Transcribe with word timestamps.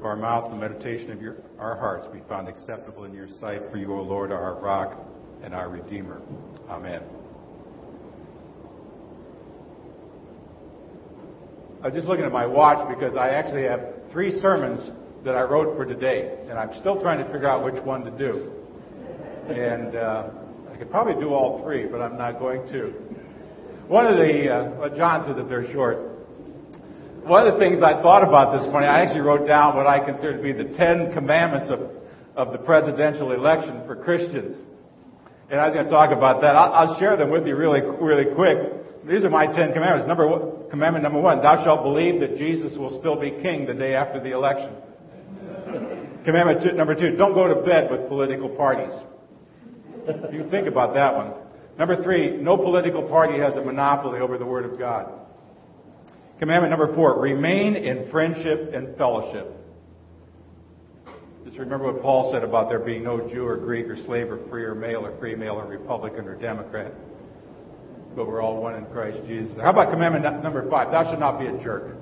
of 0.00 0.06
our 0.06 0.16
mouth 0.16 0.50
the 0.50 0.56
meditation 0.56 1.10
of 1.10 1.20
your, 1.20 1.36
our 1.58 1.76
hearts 1.76 2.06
be 2.10 2.20
found 2.26 2.48
acceptable 2.48 3.04
in 3.04 3.12
your 3.12 3.28
sight, 3.38 3.60
for 3.70 3.76
you, 3.76 3.92
O 3.92 4.00
Lord, 4.00 4.32
are 4.32 4.42
our 4.42 4.58
rock 4.58 4.98
and 5.42 5.54
our 5.54 5.68
Redeemer. 5.68 6.22
Amen. 6.70 7.02
I'm 11.84 11.92
just 11.92 12.06
looking 12.06 12.24
at 12.24 12.32
my 12.32 12.46
watch 12.46 12.88
because 12.88 13.14
I 13.14 13.28
actually 13.28 13.64
have 13.64 13.80
three 14.10 14.40
sermons 14.40 14.90
that 15.22 15.34
I 15.34 15.42
wrote 15.42 15.76
for 15.76 15.84
today, 15.84 16.38
and 16.48 16.58
I'm 16.58 16.74
still 16.80 16.98
trying 16.98 17.18
to 17.22 17.30
figure 17.30 17.48
out 17.48 17.62
which 17.62 17.82
one 17.84 18.02
to 18.04 18.10
do. 18.10 18.52
And 19.52 19.96
uh, 19.96 20.30
I 20.72 20.78
could 20.78 20.90
probably 20.90 21.22
do 21.22 21.34
all 21.34 21.62
three, 21.62 21.84
but 21.84 22.00
I'm 22.00 22.16
not 22.16 22.38
going 22.38 22.66
to. 22.68 22.84
One 23.86 24.06
of 24.06 24.16
the, 24.16 24.50
uh, 24.50 24.70
well, 24.78 24.96
John 24.96 25.26
said 25.26 25.36
that 25.36 25.46
they're 25.46 25.70
short. 25.72 26.09
One 27.24 27.46
of 27.46 27.52
the 27.52 27.60
things 27.60 27.82
I 27.82 28.00
thought 28.00 28.26
about 28.26 28.56
this 28.56 28.66
morning, 28.72 28.88
I 28.88 29.04
actually 29.04 29.20
wrote 29.20 29.46
down 29.46 29.76
what 29.76 29.86
I 29.86 30.04
consider 30.04 30.36
to 30.36 30.42
be 30.42 30.52
the 30.52 30.72
Ten 30.74 31.12
Commandments 31.12 31.70
of, 31.70 31.90
of 32.34 32.52
the 32.52 32.58
presidential 32.58 33.32
election 33.32 33.82
for 33.86 33.94
Christians. 33.96 34.56
And 35.50 35.60
I 35.60 35.66
was 35.66 35.74
going 35.74 35.84
to 35.84 35.90
talk 35.90 36.16
about 36.16 36.40
that. 36.40 36.56
I'll, 36.56 36.72
I'll 36.72 36.98
share 36.98 37.16
them 37.18 37.30
with 37.30 37.46
you 37.46 37.56
really, 37.56 37.82
really 37.82 38.34
quick. 38.34 39.04
These 39.06 39.24
are 39.24 39.30
my 39.30 39.46
Ten 39.46 39.72
Commandments. 39.74 40.08
Number 40.08 40.26
one, 40.26 40.70
commandment 40.70 41.02
number 41.02 41.20
one, 41.20 41.42
thou 41.42 41.62
shalt 41.62 41.82
believe 41.82 42.20
that 42.20 42.36
Jesus 42.36 42.76
will 42.78 42.98
still 43.00 43.20
be 43.20 43.30
king 43.42 43.66
the 43.66 43.74
day 43.74 43.94
after 43.94 44.18
the 44.18 44.32
election. 44.32 44.72
commandment 46.24 46.62
two, 46.62 46.72
number 46.72 46.94
two, 46.94 47.16
don't 47.16 47.34
go 47.34 47.52
to 47.52 47.60
bed 47.66 47.90
with 47.90 48.08
political 48.08 48.48
parties. 48.48 48.96
You 50.32 50.48
think 50.50 50.66
about 50.66 50.94
that 50.94 51.14
one. 51.14 51.34
Number 51.78 52.02
three, 52.02 52.38
no 52.38 52.56
political 52.56 53.06
party 53.06 53.38
has 53.38 53.56
a 53.56 53.60
monopoly 53.60 54.20
over 54.20 54.38
the 54.38 54.46
Word 54.46 54.64
of 54.64 54.78
God. 54.78 55.19
Commandment 56.40 56.70
number 56.70 56.92
four, 56.94 57.20
remain 57.20 57.76
in 57.76 58.10
friendship 58.10 58.72
and 58.74 58.96
fellowship. 58.96 59.54
Just 61.44 61.58
remember 61.58 61.92
what 61.92 62.02
Paul 62.02 62.32
said 62.32 62.42
about 62.42 62.68
there 62.68 62.80
being 62.80 63.04
no 63.04 63.28
Jew 63.28 63.46
or 63.46 63.56
Greek 63.56 63.86
or 63.86 63.96
slave 63.96 64.30
or 64.30 64.38
free 64.48 64.64
or 64.64 64.74
male 64.74 65.06
or 65.06 65.20
female 65.20 65.54
or 65.54 65.66
Republican 65.66 66.26
or 66.26 66.34
Democrat 66.34 66.92
but 68.16 68.26
we're 68.26 68.42
all 68.42 68.60
one 68.60 68.74
in 68.74 68.86
Christ 68.86 69.18
Jesus. 69.26 69.56
How 69.56 69.70
about 69.70 69.92
commandment 69.92 70.42
number 70.42 70.68
five? 70.68 70.90
Thou 70.90 71.04
shalt 71.04 71.20
not 71.20 71.38
be 71.38 71.46
a 71.46 71.56
jerk. 71.62 71.96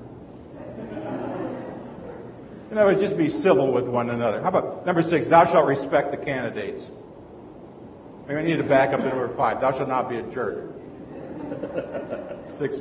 In 2.70 2.77
other 2.77 2.92
words, 2.92 3.00
just 3.00 3.16
be 3.16 3.28
civil 3.41 3.72
with 3.72 3.89
one 3.89 4.11
another. 4.11 4.42
How 4.42 4.48
about 4.48 4.84
number 4.86 5.03
six? 5.03 5.28
Thou 5.28 5.44
shalt 5.47 5.66
respect 5.66 6.11
the 6.11 6.19
candidates. 6.19 6.83
Maybe 8.27 8.41
I 8.41 8.42
need 8.42 8.56
to 8.56 8.69
back 8.69 8.92
up 8.92 9.00
to 9.00 9.09
number 9.09 9.34
five. 9.36 9.61
Thou 9.61 9.72
shalt 9.72 9.89
not 9.89 10.09
be 10.09 10.16
a 10.16 10.22
jerk. 10.33 10.64
Six, 12.59 12.77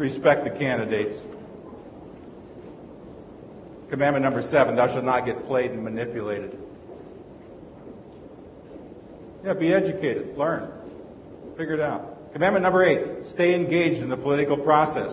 respect 0.00 0.44
the 0.44 0.58
candidates. 0.58 1.16
Commandment 3.90 4.24
number 4.24 4.42
seven, 4.50 4.74
thou 4.74 4.86
shalt 4.88 5.04
not 5.04 5.26
get 5.26 5.46
played 5.46 5.72
and 5.72 5.84
manipulated. 5.84 6.58
Yeah, 9.44 9.52
be 9.52 9.72
educated, 9.72 10.36
learn, 10.36 10.70
figure 11.56 11.74
it 11.74 11.80
out. 11.80 12.32
Commandment 12.32 12.62
number 12.62 12.84
eight, 12.84 13.32
stay 13.34 13.54
engaged 13.54 14.02
in 14.02 14.08
the 14.08 14.16
political 14.16 14.56
process. 14.56 15.12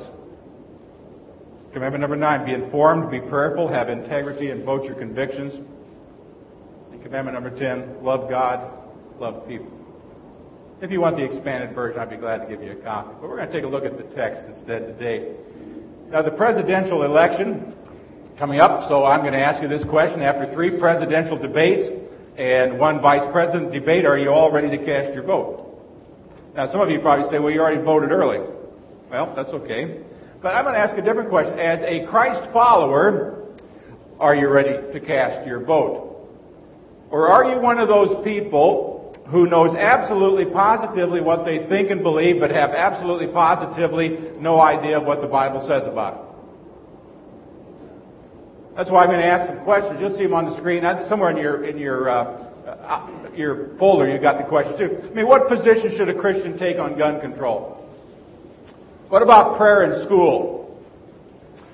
Commandment 1.73 2.01
number 2.01 2.15
nine, 2.15 2.45
be 2.45 2.53
informed, 2.53 3.11
be 3.11 3.19
prayerful, 3.19 3.67
have 3.67 3.89
integrity, 3.89 4.51
and 4.51 4.63
vote 4.63 4.85
your 4.85 4.95
convictions. 4.95 5.53
And 6.91 7.03
commandment 7.03 7.35
number 7.35 7.57
ten, 7.57 8.03
love 8.03 8.29
God, 8.29 8.71
love 9.19 9.47
people. 9.47 9.76
If 10.79 10.91
you 10.91 11.01
want 11.01 11.15
the 11.15 11.23
expanded 11.23 11.73
version, 11.73 11.99
I'd 11.99 12.11
be 12.11 12.17
glad 12.17 12.37
to 12.37 12.45
give 12.45 12.61
you 12.61 12.73
a 12.73 12.75
copy. 12.75 13.09
But 13.19 13.27
we're 13.27 13.37
going 13.37 13.47
to 13.47 13.53
take 13.53 13.63
a 13.63 13.67
look 13.67 13.83
at 13.83 13.97
the 13.97 14.03
text 14.13 14.45
instead 14.45 14.85
today. 14.85 15.33
Now, 16.11 16.21
the 16.21 16.29
presidential 16.29 17.01
election 17.01 17.73
coming 18.37 18.59
up, 18.59 18.87
so 18.87 19.03
I'm 19.03 19.21
going 19.21 19.33
to 19.33 19.41
ask 19.41 19.59
you 19.59 19.67
this 19.67 19.83
question. 19.89 20.21
After 20.21 20.53
three 20.53 20.79
presidential 20.79 21.35
debates 21.35 21.89
and 22.37 22.77
one 22.77 23.01
vice 23.01 23.27
president 23.31 23.73
debate, 23.73 24.05
are 24.05 24.19
you 24.19 24.29
all 24.29 24.51
ready 24.51 24.69
to 24.69 24.85
cast 24.85 25.15
your 25.15 25.23
vote? 25.23 25.81
Now, 26.53 26.71
some 26.71 26.79
of 26.79 26.91
you 26.91 26.99
probably 26.99 27.27
say, 27.31 27.39
well, 27.39 27.49
you 27.49 27.59
already 27.59 27.81
voted 27.81 28.11
early. 28.11 28.45
Well, 29.09 29.33
that's 29.35 29.49
okay. 29.49 30.01
But 30.43 30.49
I'm 30.49 30.63
going 30.63 30.75
to 30.75 30.79
ask 30.79 30.95
a 30.95 31.01
different 31.01 31.29
question. 31.29 31.57
As 31.57 31.81
a 31.81 32.05
Christ 32.05 32.53
follower, 32.53 33.47
are 34.19 34.35
you 34.35 34.47
ready 34.47 34.93
to 34.93 34.99
cast 35.03 35.47
your 35.47 35.65
vote? 35.65 36.29
Or 37.09 37.29
are 37.29 37.51
you 37.51 37.59
one 37.59 37.79
of 37.79 37.87
those 37.87 38.23
people 38.23 38.86
who 39.29 39.47
knows 39.47 39.75
absolutely 39.75 40.45
positively 40.45 41.21
what 41.21 41.43
they 41.43 41.67
think 41.67 41.91
and 41.91 42.01
believe, 42.01 42.39
but 42.39 42.51
have 42.51 42.71
absolutely 42.71 43.27
positively 43.27 44.17
no 44.39 44.59
idea 44.59 44.99
of 44.99 45.05
what 45.05 45.21
the 45.21 45.27
Bible 45.27 45.65
says 45.67 45.83
about 45.85 46.13
it? 46.13 46.21
That's 48.77 48.91
why 48.91 49.03
I'm 49.03 49.09
going 49.09 49.19
to 49.19 49.25
ask 49.25 49.51
some 49.51 49.63
questions. 49.63 49.97
You'll 49.99 50.15
see 50.15 50.23
them 50.23 50.33
on 50.33 50.45
the 50.45 50.55
screen. 50.57 50.83
Somewhere 51.09 51.31
in 51.31 51.37
your 51.37 51.65
in 51.65 51.77
your 51.77 52.09
uh, 52.09 52.47
uh, 52.67 53.29
your 53.35 53.75
folder, 53.77 54.07
you've 54.07 54.21
got 54.21 54.37
the 54.37 54.43
questions 54.47 54.77
too. 54.77 55.09
I 55.09 55.13
mean, 55.15 55.27
what 55.27 55.49
position 55.49 55.97
should 55.97 56.09
a 56.09 56.13
Christian 56.13 56.57
take 56.59 56.77
on 56.77 56.97
gun 56.97 57.19
control? 57.19 57.73
What 59.09 59.23
about 59.23 59.57
prayer 59.57 59.91
in 59.91 60.05
school? 60.05 60.79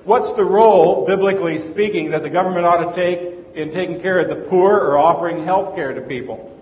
What's 0.04 0.34
the 0.36 0.44
role, 0.44 1.06
biblically 1.06 1.70
speaking, 1.72 2.10
that 2.10 2.22
the 2.22 2.30
government 2.30 2.64
ought 2.64 2.94
to 2.94 2.96
take 2.96 3.54
in 3.54 3.72
taking 3.72 4.00
care 4.00 4.20
of 4.20 4.28
the 4.28 4.48
poor 4.48 4.74
or 4.74 4.98
offering 4.98 5.44
health 5.44 5.74
care 5.74 5.92
to 5.94 6.00
people? 6.00 6.53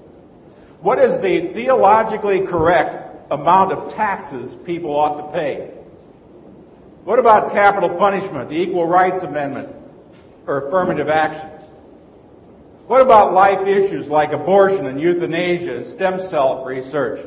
What 0.82 0.98
is 0.98 1.22
the 1.22 1.52
theologically 1.54 2.44
correct 2.50 3.30
amount 3.30 3.72
of 3.72 3.94
taxes 3.94 4.56
people 4.66 4.94
ought 4.96 5.26
to 5.26 5.32
pay? 5.32 5.70
What 7.04 7.20
about 7.20 7.52
capital 7.52 7.96
punishment, 7.96 8.48
the 8.48 8.56
Equal 8.56 8.88
Rights 8.88 9.22
Amendment, 9.22 9.68
or 10.46 10.66
affirmative 10.66 11.08
action? 11.08 11.50
What 12.88 13.00
about 13.00 13.32
life 13.32 13.66
issues 13.66 14.08
like 14.08 14.32
abortion 14.32 14.86
and 14.86 15.00
euthanasia 15.00 15.72
and 15.72 15.94
stem 15.94 16.28
cell 16.30 16.64
research? 16.64 17.26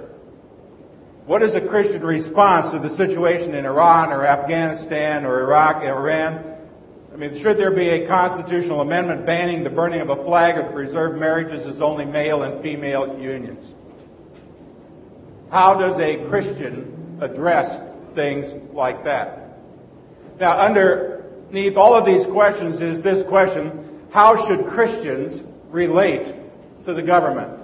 What 1.26 1.42
is 1.42 1.56
a 1.56 1.66
Christian 1.66 2.04
response 2.04 2.74
to 2.74 2.88
the 2.88 2.96
situation 2.98 3.56
in 3.56 3.66
Iran 3.66 4.12
or 4.12 4.26
Afghanistan 4.26 5.26
or 5.26 5.42
Iraq, 5.42 5.82
Iran? 5.82 6.55
I 7.16 7.18
mean, 7.18 7.42
should 7.42 7.58
there 7.58 7.74
be 7.74 7.88
a 7.88 8.08
constitutional 8.10 8.82
amendment 8.82 9.26
banning 9.26 9.64
the 9.64 9.70
burning 9.70 10.02
of 10.02 10.10
a 10.10 10.22
flag 10.26 10.58
or 10.58 10.74
preserve 10.74 11.18
marriages 11.18 11.66
as 11.66 11.82
only 11.82 12.04
male 12.04 12.44
and 12.44 12.62
female 12.62 13.18
unions? 13.18 13.74
How 15.50 15.80
does 15.80 15.98
a 15.98 16.28
Christian 16.28 17.18
address 17.22 17.68
things 18.16 18.46
like 18.74 19.06
that? 19.06 19.60
Now, 20.42 20.60
underneath 20.60 21.78
all 21.78 21.94
of 21.94 22.06
these 22.06 22.26
questions 22.34 22.82
is 22.82 23.02
this 23.02 23.26
question, 23.30 24.02
how 24.12 24.46
should 24.50 24.68
Christians 24.74 25.42
relate 25.70 26.36
to 26.84 26.94
the 26.94 27.02
government? 27.02 27.62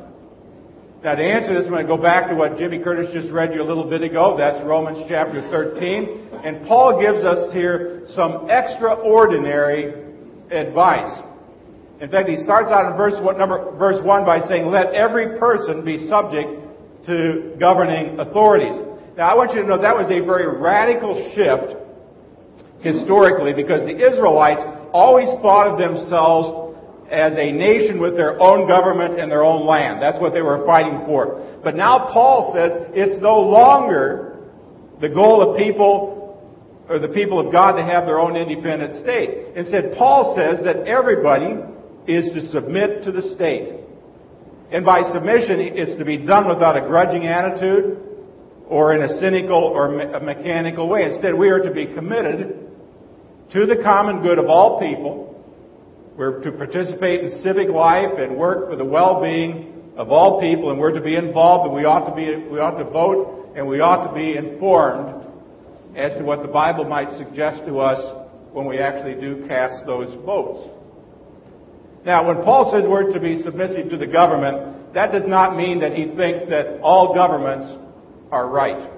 Now, 1.03 1.15
to 1.15 1.23
answer 1.23 1.55
this, 1.55 1.65
I'm 1.65 1.71
going 1.71 1.85
to 1.85 1.93
go 1.93 2.01
back 2.01 2.29
to 2.29 2.35
what 2.35 2.57
Jimmy 2.57 2.81
Curtis 2.81 3.11
just 3.11 3.29
read 3.33 3.53
you 3.53 3.61
a 3.61 3.67
little 3.67 3.89
bit 3.89 4.01
ago. 4.01 4.37
That's 4.37 4.65
Romans 4.65 5.03
chapter 5.09 5.41
13. 5.51 6.29
And 6.45 6.65
Paul 6.67 7.01
gives 7.01 7.25
us 7.25 7.51
here 7.51 7.90
some 8.07 8.49
extraordinary 8.49 9.93
advice. 10.51 11.23
In 12.01 12.09
fact, 12.09 12.29
he 12.29 12.35
starts 12.43 12.71
out 12.71 12.91
in 12.91 12.97
verse 12.97 13.13
one, 13.21 13.37
number, 13.37 13.77
verse 13.77 14.03
1 14.03 14.25
by 14.25 14.41
saying, 14.47 14.65
Let 14.65 14.93
every 14.93 15.37
person 15.37 15.85
be 15.85 16.07
subject 16.09 16.49
to 17.05 17.55
governing 17.59 18.19
authorities. 18.19 18.73
Now, 19.17 19.29
I 19.29 19.35
want 19.35 19.53
you 19.53 19.61
to 19.61 19.67
know 19.67 19.81
that 19.81 19.95
was 19.95 20.09
a 20.09 20.25
very 20.25 20.47
radical 20.47 21.13
shift 21.35 21.77
historically 22.81 23.53
because 23.53 23.85
the 23.85 23.93
Israelites 23.93 24.61
always 24.93 25.29
thought 25.41 25.67
of 25.67 25.77
themselves 25.77 26.73
as 27.11 27.33
a 27.33 27.51
nation 27.51 27.99
with 27.99 28.15
their 28.15 28.39
own 28.39 28.67
government 28.67 29.19
and 29.19 29.29
their 29.29 29.43
own 29.43 29.67
land. 29.67 30.01
That's 30.01 30.19
what 30.19 30.33
they 30.33 30.41
were 30.41 30.65
fighting 30.65 31.05
for. 31.05 31.59
But 31.63 31.75
now 31.75 32.09
Paul 32.11 32.53
says 32.55 32.71
it's 32.95 33.21
no 33.21 33.39
longer 33.39 34.39
the 35.01 35.09
goal 35.09 35.41
of 35.41 35.57
people 35.57 36.20
or 36.91 36.99
the 36.99 37.07
people 37.07 37.39
of 37.39 37.51
God 37.51 37.77
to 37.77 37.83
have 37.83 38.05
their 38.05 38.19
own 38.19 38.35
independent 38.35 39.01
state. 39.01 39.55
Instead, 39.55 39.95
Paul 39.97 40.35
says 40.35 40.63
that 40.65 40.87
everybody 40.87 41.55
is 42.05 42.31
to 42.33 42.51
submit 42.51 43.03
to 43.03 43.11
the 43.11 43.21
state. 43.33 43.79
And 44.71 44.85
by 44.85 45.11
submission, 45.13 45.59
it's 45.59 45.97
to 45.97 46.05
be 46.05 46.17
done 46.17 46.47
without 46.47 46.75
a 46.75 46.81
grudging 46.81 47.27
attitude 47.27 47.97
or 48.67 48.93
in 48.93 49.01
a 49.03 49.19
cynical 49.19 49.57
or 49.57 49.89
me- 49.89 50.05
mechanical 50.25 50.87
way. 50.87 51.03
Instead, 51.11 51.33
we 51.33 51.49
are 51.49 51.59
to 51.59 51.71
be 51.71 51.85
committed 51.87 52.69
to 53.53 53.65
the 53.65 53.81
common 53.83 54.21
good 54.21 54.39
of 54.39 54.45
all 54.45 54.79
people 54.79 55.31
we're 56.15 56.41
to 56.41 56.51
participate 56.51 57.23
in 57.23 57.41
civic 57.41 57.69
life 57.69 58.19
and 58.19 58.37
work 58.37 58.69
for 58.69 58.75
the 58.75 58.85
well-being 58.85 59.91
of 59.95 60.11
all 60.11 60.41
people, 60.41 60.69
and 60.69 60.79
we're 60.79 60.91
to 60.91 61.01
be 61.01 61.15
involved, 61.15 61.67
and 61.67 61.75
we 61.75 61.85
ought 61.85 62.09
to 62.09 62.15
be, 62.15 62.35
we 62.49 62.59
ought 62.59 62.77
to 62.77 62.83
vote, 62.83 63.53
and 63.55 63.65
we 63.67 63.79
ought 63.79 64.07
to 64.07 64.13
be 64.13 64.35
informed 64.35 65.20
as 65.95 66.17
to 66.17 66.23
what 66.23 66.41
the 66.41 66.47
Bible 66.47 66.85
might 66.85 67.17
suggest 67.17 67.65
to 67.65 67.79
us 67.79 67.99
when 68.53 68.65
we 68.65 68.79
actually 68.79 69.19
do 69.19 69.45
cast 69.47 69.85
those 69.85 70.13
votes. 70.25 70.69
Now, 72.05 72.27
when 72.27 72.43
Paul 72.43 72.71
says 72.71 72.87
we're 72.87 73.11
to 73.13 73.19
be 73.19 73.43
submissive 73.43 73.89
to 73.89 73.97
the 73.97 74.07
government, 74.07 74.93
that 74.93 75.11
does 75.11 75.25
not 75.27 75.55
mean 75.55 75.79
that 75.81 75.93
he 75.93 76.05
thinks 76.15 76.49
that 76.49 76.79
all 76.81 77.13
governments 77.13 77.75
are 78.31 78.49
right. 78.49 78.91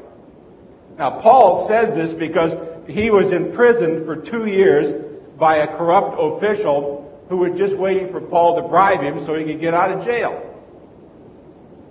Now, 0.98 1.22
Paul 1.22 1.68
says 1.68 1.96
this 1.96 2.18
because 2.18 2.54
he 2.88 3.10
was 3.10 3.34
imprisoned 3.34 4.06
for 4.06 4.16
two 4.30 4.46
years 4.46 5.20
by 5.40 5.58
a 5.58 5.68
corrupt 5.78 6.16
official 6.20 7.04
who 7.30 7.38
was 7.38 7.58
just 7.58 7.78
waiting 7.78 8.12
for 8.12 8.22
Paul 8.22 8.62
to 8.62 8.68
bribe 8.68 9.02
him 9.02 9.26
so 9.26 9.36
he 9.36 9.46
could 9.46 9.60
get 9.60 9.74
out 9.74 9.92
of 9.92 10.06
jail. 10.06 10.53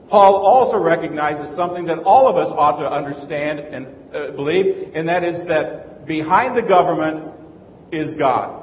Paul 0.09 0.37
also 0.45 0.79
recognizes 0.79 1.57
something 1.57 1.87
that 1.87 2.01
all 2.01 2.29
of 2.29 2.37
us 2.37 2.53
ought 2.55 2.81
to 2.81 2.91
understand 2.91 3.61
and 3.61 3.87
uh, 4.15 4.31
believe, 4.33 4.93
and 4.95 5.09
that 5.09 5.25
is 5.25 5.47
that 5.49 6.07
behind 6.07 6.57
the 6.57 6.63
government 6.63 7.33
is 7.93 8.15
God. 8.15 8.61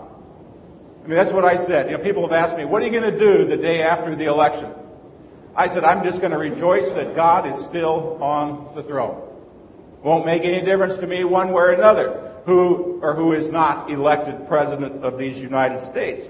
I 1.04 1.08
mean, 1.08 1.16
that's 1.16 1.34
what 1.34 1.46
I 1.46 1.66
said. 1.66 1.90
You 1.90 1.98
know, 1.98 2.04
people 2.04 2.24
have 2.24 2.34
asked 2.34 2.58
me, 2.58 2.66
what 2.66 2.82
are 2.82 2.86
you 2.86 2.92
going 2.92 3.12
to 3.12 3.18
do 3.18 3.48
the 3.48 3.58
day 3.58 3.82
after 3.82 4.16
the 4.16 4.26
election? 4.26 4.74
I 5.56 5.74
said, 5.74 5.84
I'm 5.84 6.04
just 6.04 6.20
going 6.20 6.32
to 6.32 6.38
rejoice 6.38 6.86
that 6.96 7.16
God 7.16 7.48
is 7.48 7.68
still 7.70 8.22
on 8.22 8.76
the 8.76 8.84
throne. 8.84 9.28
Won't 10.04 10.26
make 10.26 10.44
any 10.44 10.64
difference 10.64 11.00
to 11.00 11.08
me 11.08 11.24
one 11.24 11.48
way 11.50 11.62
or 11.62 11.72
another 11.74 12.42
who 12.46 13.00
or 13.02 13.16
who 13.16 13.34
is 13.34 13.52
not 13.52 13.90
elected 13.90 14.48
president 14.48 15.04
of 15.04 15.18
these 15.18 15.38
United 15.38 15.92
States. 15.92 16.30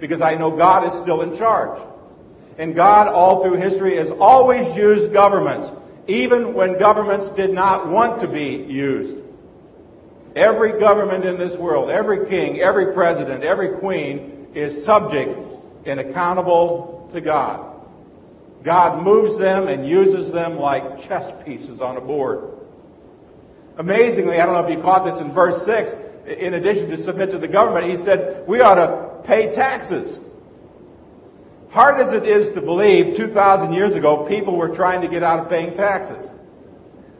Because 0.00 0.20
I 0.20 0.34
know 0.34 0.56
God 0.56 0.86
is 0.86 1.02
still 1.02 1.22
in 1.22 1.38
charge. 1.38 1.80
And 2.58 2.74
God, 2.74 3.08
all 3.08 3.42
through 3.42 3.60
history, 3.60 3.96
has 3.96 4.08
always 4.20 4.76
used 4.76 5.12
governments, 5.12 5.70
even 6.06 6.54
when 6.54 6.78
governments 6.78 7.34
did 7.36 7.50
not 7.50 7.90
want 7.90 8.20
to 8.20 8.28
be 8.28 8.66
used. 8.70 9.16
Every 10.36 10.78
government 10.80 11.24
in 11.24 11.38
this 11.38 11.58
world, 11.58 11.90
every 11.90 12.28
king, 12.28 12.60
every 12.60 12.94
president, 12.94 13.44
every 13.44 13.78
queen 13.78 14.48
is 14.54 14.84
subject 14.84 15.30
and 15.86 16.00
accountable 16.00 17.10
to 17.12 17.20
God. 17.20 17.72
God 18.64 19.02
moves 19.02 19.38
them 19.38 19.68
and 19.68 19.86
uses 19.86 20.32
them 20.32 20.56
like 20.56 21.08
chess 21.08 21.30
pieces 21.44 21.80
on 21.80 21.96
a 21.96 22.00
board. 22.00 22.50
Amazingly, 23.78 24.38
I 24.38 24.46
don't 24.46 24.54
know 24.54 24.66
if 24.68 24.76
you 24.76 24.82
caught 24.82 25.04
this 25.04 25.20
in 25.20 25.34
verse 25.34 25.66
6, 25.66 26.38
in 26.38 26.54
addition 26.54 26.90
to 26.90 27.04
submit 27.04 27.30
to 27.32 27.38
the 27.38 27.48
government, 27.48 27.98
he 27.98 28.04
said, 28.04 28.44
we 28.46 28.60
ought 28.60 28.76
to 28.76 29.26
pay 29.26 29.54
taxes. 29.54 30.18
Hard 31.72 32.06
as 32.06 32.12
it 32.12 32.28
is 32.28 32.54
to 32.54 32.60
believe, 32.60 33.16
2,000 33.16 33.72
years 33.72 33.96
ago, 33.96 34.26
people 34.28 34.58
were 34.58 34.76
trying 34.76 35.00
to 35.00 35.08
get 35.08 35.22
out 35.22 35.40
of 35.40 35.48
paying 35.48 35.74
taxes. 35.74 36.28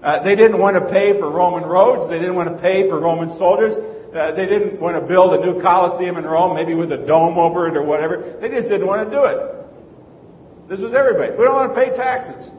Uh, 0.03 0.23
they 0.25 0.37
didn't 0.37 0.59
want 0.61 0.77
to 0.77 0.93
pay 0.93 1.19
for 1.19 1.31
Roman 1.31 1.65
roads. 1.65 2.11
They 2.11 2.19
didn't 2.19 2.35
want 2.35 2.55
to 2.55 2.61
pay 2.61 2.89
for 2.89 3.01
Roman 3.01 3.39
soldiers. 3.39 3.73
Uh, 4.13 4.35
they 4.37 4.45
didn't 4.45 4.79
want 4.79 5.01
to 5.01 5.09
build 5.09 5.33
a 5.33 5.41
new 5.41 5.63
Colosseum 5.63 6.19
in 6.19 6.25
Rome, 6.25 6.55
maybe 6.55 6.75
with 6.75 6.93
a 6.93 6.99
dome 7.07 7.39
over 7.39 7.67
it 7.67 7.77
or 7.77 7.83
whatever. 7.83 8.37
They 8.43 8.49
just 8.51 8.69
didn't 8.69 8.87
want 8.87 9.09
to 9.09 9.11
do 9.15 9.25
it. 9.25 10.69
This 10.69 10.81
was 10.81 10.93
everybody. 10.93 11.33
We 11.33 11.45
don't 11.45 11.57
want 11.57 11.75
to 11.75 11.79
pay 11.81 11.97
taxes. 11.97 12.51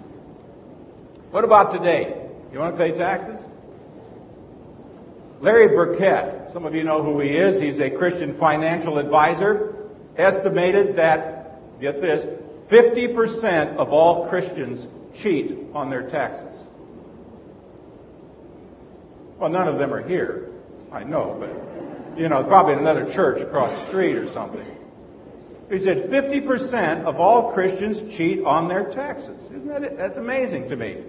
What 1.30 1.44
about 1.44 1.78
today? 1.78 2.30
You 2.51 2.57
want 2.57 2.75
to 2.75 2.81
pay 2.81 2.98
taxes? 2.98 3.38
Larry 5.42 5.75
Burkett, 5.75 6.54
some 6.54 6.66
of 6.66 6.74
you 6.74 6.84
know 6.84 7.04
who 7.04 7.19
he 7.19 7.30
is. 7.30 7.62
He's 7.62 7.80
a 7.80 7.96
Christian 7.96 8.38
financial 8.39 8.98
advisor. 8.98 9.75
Estimated 10.18 10.96
that, 10.96 11.43
get 11.81 12.02
this, 12.02 12.25
50% 12.72 13.78
of 13.78 13.90
all 13.90 14.30
Christians 14.30 14.86
cheat 15.22 15.58
on 15.74 15.90
their 15.90 16.10
taxes. 16.10 16.60
Well, 19.40 19.50
none 19.50 19.68
of 19.68 19.78
them 19.78 19.94
are 19.94 20.08
here. 20.08 20.50
I 20.92 21.04
know, 21.04 21.38
but, 21.40 22.20
you 22.20 22.30
know, 22.30 22.44
probably 22.44 22.74
in 22.74 22.80
another 22.80 23.12
church 23.14 23.42
across 23.42 23.72
the 23.72 23.90
street 23.90 24.16
or 24.16 24.31
something. 24.34 24.66
He 25.70 25.84
said 25.84 26.10
50% 26.10 27.06
of 27.06 27.16
all 27.16 27.54
Christians 27.54 28.16
cheat 28.16 28.44
on 28.44 28.68
their 28.68 28.94
taxes. 28.94 29.44
Isn't 29.48 29.68
that 29.68 29.84
it? 29.84 29.98
That's 29.98 30.18
amazing 30.18 30.70
to 30.70 30.75
me. 30.75 31.04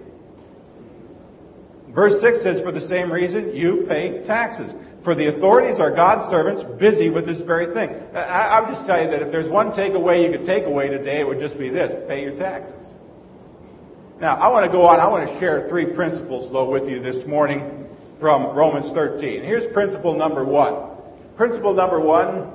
Verse 1.93 2.19
6 2.21 2.43
says, 2.43 2.61
For 2.61 2.71
the 2.71 2.87
same 2.87 3.11
reason, 3.11 3.55
you 3.55 3.85
pay 3.87 4.23
taxes. 4.25 4.73
For 5.05 5.13
the 5.13 5.37
authorities 5.37 5.79
are 5.79 5.93
God's 5.93 6.31
servants 6.31 6.63
busy 6.79 7.11
with 7.11 7.27
this 7.27 7.39
very 7.45 7.71
thing. 7.75 7.93
I, 8.17 8.59
would 8.59 8.73
just 8.73 8.87
tell 8.87 8.99
you 8.99 9.07
that 9.11 9.21
if 9.21 9.31
there's 9.31 9.49
one 9.51 9.69
takeaway 9.71 10.25
you 10.25 10.35
could 10.35 10.47
take 10.47 10.65
away 10.65 10.89
today, 10.89 11.19
it 11.19 11.27
would 11.27 11.39
just 11.39 11.59
be 11.59 11.69
this 11.69 11.93
pay 12.07 12.23
your 12.23 12.35
taxes. 12.35 12.91
Now, 14.19 14.35
I 14.35 14.49
want 14.49 14.65
to 14.65 14.71
go 14.71 14.81
on. 14.81 14.99
I 14.99 15.07
want 15.07 15.29
to 15.29 15.39
share 15.39 15.69
three 15.69 15.93
principles, 15.93 16.51
though, 16.51 16.67
with 16.67 16.89
you 16.89 17.03
this 17.03 17.25
morning 17.27 17.85
from 18.19 18.57
Romans 18.57 18.91
13. 18.95 19.43
Here's 19.43 19.71
principle 19.73 20.17
number 20.17 20.43
one. 20.43 20.97
Principle 21.37 21.75
number 21.75 21.99
one 22.01 22.51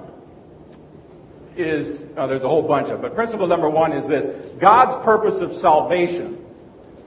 is, 1.57 2.03
oh, 2.17 2.27
there's 2.27 2.43
a 2.43 2.49
whole 2.49 2.67
bunch 2.67 2.89
of, 2.89 3.01
but 3.01 3.15
principle 3.15 3.47
number 3.47 3.71
one 3.71 3.93
is 3.93 4.09
this 4.09 4.27
God's 4.61 5.05
purpose 5.05 5.41
of 5.41 5.53
salvation 5.61 6.45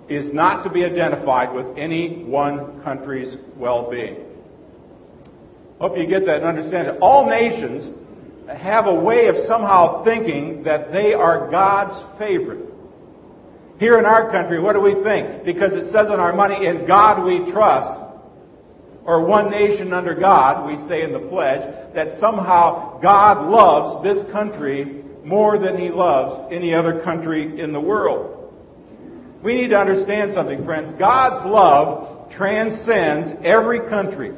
is 0.07 0.33
not 0.33 0.63
to 0.63 0.69
be 0.69 0.85
identified 0.85 1.53
with 1.53 1.77
any 1.77 2.23
one 2.23 2.81
country's 2.81 3.35
well 3.57 3.91
being. 3.91 4.32
Hope 5.83 5.97
you 5.97 6.07
get 6.07 6.25
that 6.27 6.37
and 6.37 6.45
understand 6.45 6.87
it. 6.87 6.97
All 7.01 7.29
nations 7.29 7.91
have 8.47 8.85
a 8.85 8.95
way 8.95 9.27
of 9.27 9.35
somehow 9.47 10.05
thinking 10.05 10.63
that 10.63 10.93
they 10.93 11.13
are 11.13 11.51
God's 11.51 12.17
favorite. 12.17 12.69
Here 13.79 13.99
in 13.99 14.05
our 14.05 14.31
country, 14.31 14.61
what 14.61 14.75
do 14.75 14.79
we 14.79 14.93
think? 15.03 15.43
Because 15.43 15.73
it 15.73 15.91
says 15.91 16.07
on 16.07 16.21
our 16.21 16.33
money, 16.33 16.65
in 16.65 16.87
God 16.87 17.25
we 17.25 17.51
trust, 17.51 18.01
or 19.03 19.25
one 19.25 19.51
nation 19.51 19.91
under 19.91 20.15
God, 20.15 20.65
we 20.65 20.87
say 20.87 21.03
in 21.03 21.11
the 21.11 21.19
pledge, 21.19 21.59
that 21.93 22.17
somehow 22.17 23.01
God 23.01 23.49
loves 23.49 24.05
this 24.05 24.23
country 24.31 25.03
more 25.25 25.59
than 25.59 25.77
he 25.77 25.89
loves 25.89 26.47
any 26.53 26.73
other 26.73 27.01
country 27.01 27.59
in 27.59 27.73
the 27.73 27.81
world. 27.81 28.53
We 29.43 29.53
need 29.53 29.71
to 29.71 29.77
understand 29.77 30.31
something, 30.33 30.63
friends. 30.63 30.97
God's 30.97 31.45
love 31.45 32.31
transcends 32.31 33.33
every 33.43 33.81
country. 33.81 34.33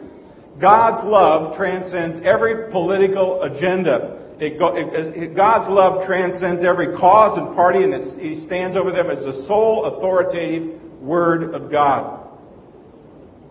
God's 0.60 1.06
love 1.06 1.58
transcends 1.58 2.26
every 2.26 2.72
political 2.72 3.44
agenda. 3.44 4.36
It, 4.40 4.58
it, 4.62 5.36
God's 5.36 5.70
love 5.70 6.06
transcends 6.06 6.64
every 6.66 6.96
cause 6.98 7.38
and 7.38 7.56
party, 7.56 7.84
and 7.84 8.20
He 8.20 8.46
stands 8.46 8.78
over 8.78 8.92
them 8.92 9.10
as 9.10 9.24
the 9.26 9.46
sole 9.48 9.86
authoritative 9.86 10.82
Word 11.02 11.54
of 11.54 11.72
God. 11.72 12.28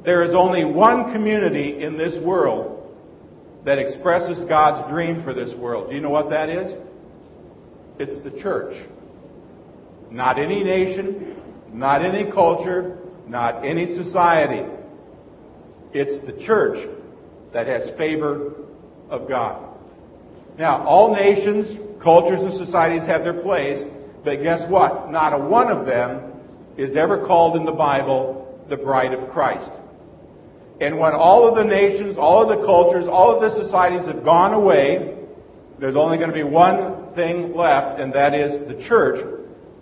There 0.05 0.25
is 0.25 0.35
only 0.35 0.65
one 0.65 1.13
community 1.13 1.83
in 1.83 1.97
this 1.97 2.23
world 2.23 2.75
that 3.65 3.79
expresses 3.79 4.45
God's 4.49 4.91
dream 4.91 5.23
for 5.25 5.33
this 5.33 5.55
world. 5.59 5.89
Do 5.89 5.97
you 5.97 6.03
know 6.03 6.11
what 6.11 6.31
that 6.31 6.51
is? 6.51 6.75
It's 7.99 8.23
the 8.25 8.43
church. 8.43 8.75
Not 10.11 10.39
any 10.39 10.63
nation, 10.63 11.37
not 11.73 12.05
any 12.05 12.31
culture, 12.31 12.99
not 13.27 13.65
any 13.65 13.97
society. 13.97 14.63
It's 15.95 16.27
the 16.27 16.45
church 16.45 16.89
that 17.53 17.69
has 17.69 17.97
favor 17.97 18.53
of 19.09 19.29
God. 19.29 19.79
Now, 20.59 20.85
all 20.85 21.15
nations, 21.15 21.79
cultures, 22.03 22.41
and 22.41 22.53
societies 22.53 23.07
have 23.07 23.23
their 23.23 23.41
place, 23.43 23.81
but 24.25 24.43
guess 24.43 24.69
what? 24.69 25.11
Not 25.11 25.33
a 25.33 25.39
one 25.39 25.69
of 25.69 25.87
them 25.87 26.33
is 26.77 26.97
ever 26.97 27.25
called 27.27 27.57
in 27.57 27.65
the 27.65 27.73
Bible 27.73 28.65
the 28.69 28.77
bride 28.77 29.13
of 29.13 29.31
Christ. 29.31 29.71
And 30.81 30.99
when 30.99 31.13
all 31.13 31.49
of 31.49 31.55
the 31.55 31.65
nations, 31.65 32.17
all 32.19 32.43
of 32.43 32.59
the 32.59 32.67
cultures, 32.67 33.07
all 33.09 33.35
of 33.35 33.41
the 33.41 33.65
societies 33.65 34.07
have 34.09 34.25
gone 34.25 34.53
away, 34.53 35.17
there's 35.79 35.97
only 35.97 36.19
going 36.19 36.31
to 36.31 36.35
be 36.35 36.43
one 36.43 37.15
thing 37.15 37.55
left, 37.55 38.01
and 38.01 38.13
that 38.15 38.35
is 38.35 38.67
the 38.67 38.85
church 38.89 39.25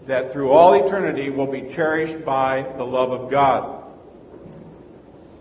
that 0.07 0.33
through 0.33 0.51
all 0.51 0.87
eternity 0.87 1.31
will 1.31 1.51
be 1.51 1.73
cherished 1.75 2.25
by 2.27 2.75
the 2.77 2.85
love 2.85 3.11
of 3.11 3.31
God. 3.31 3.82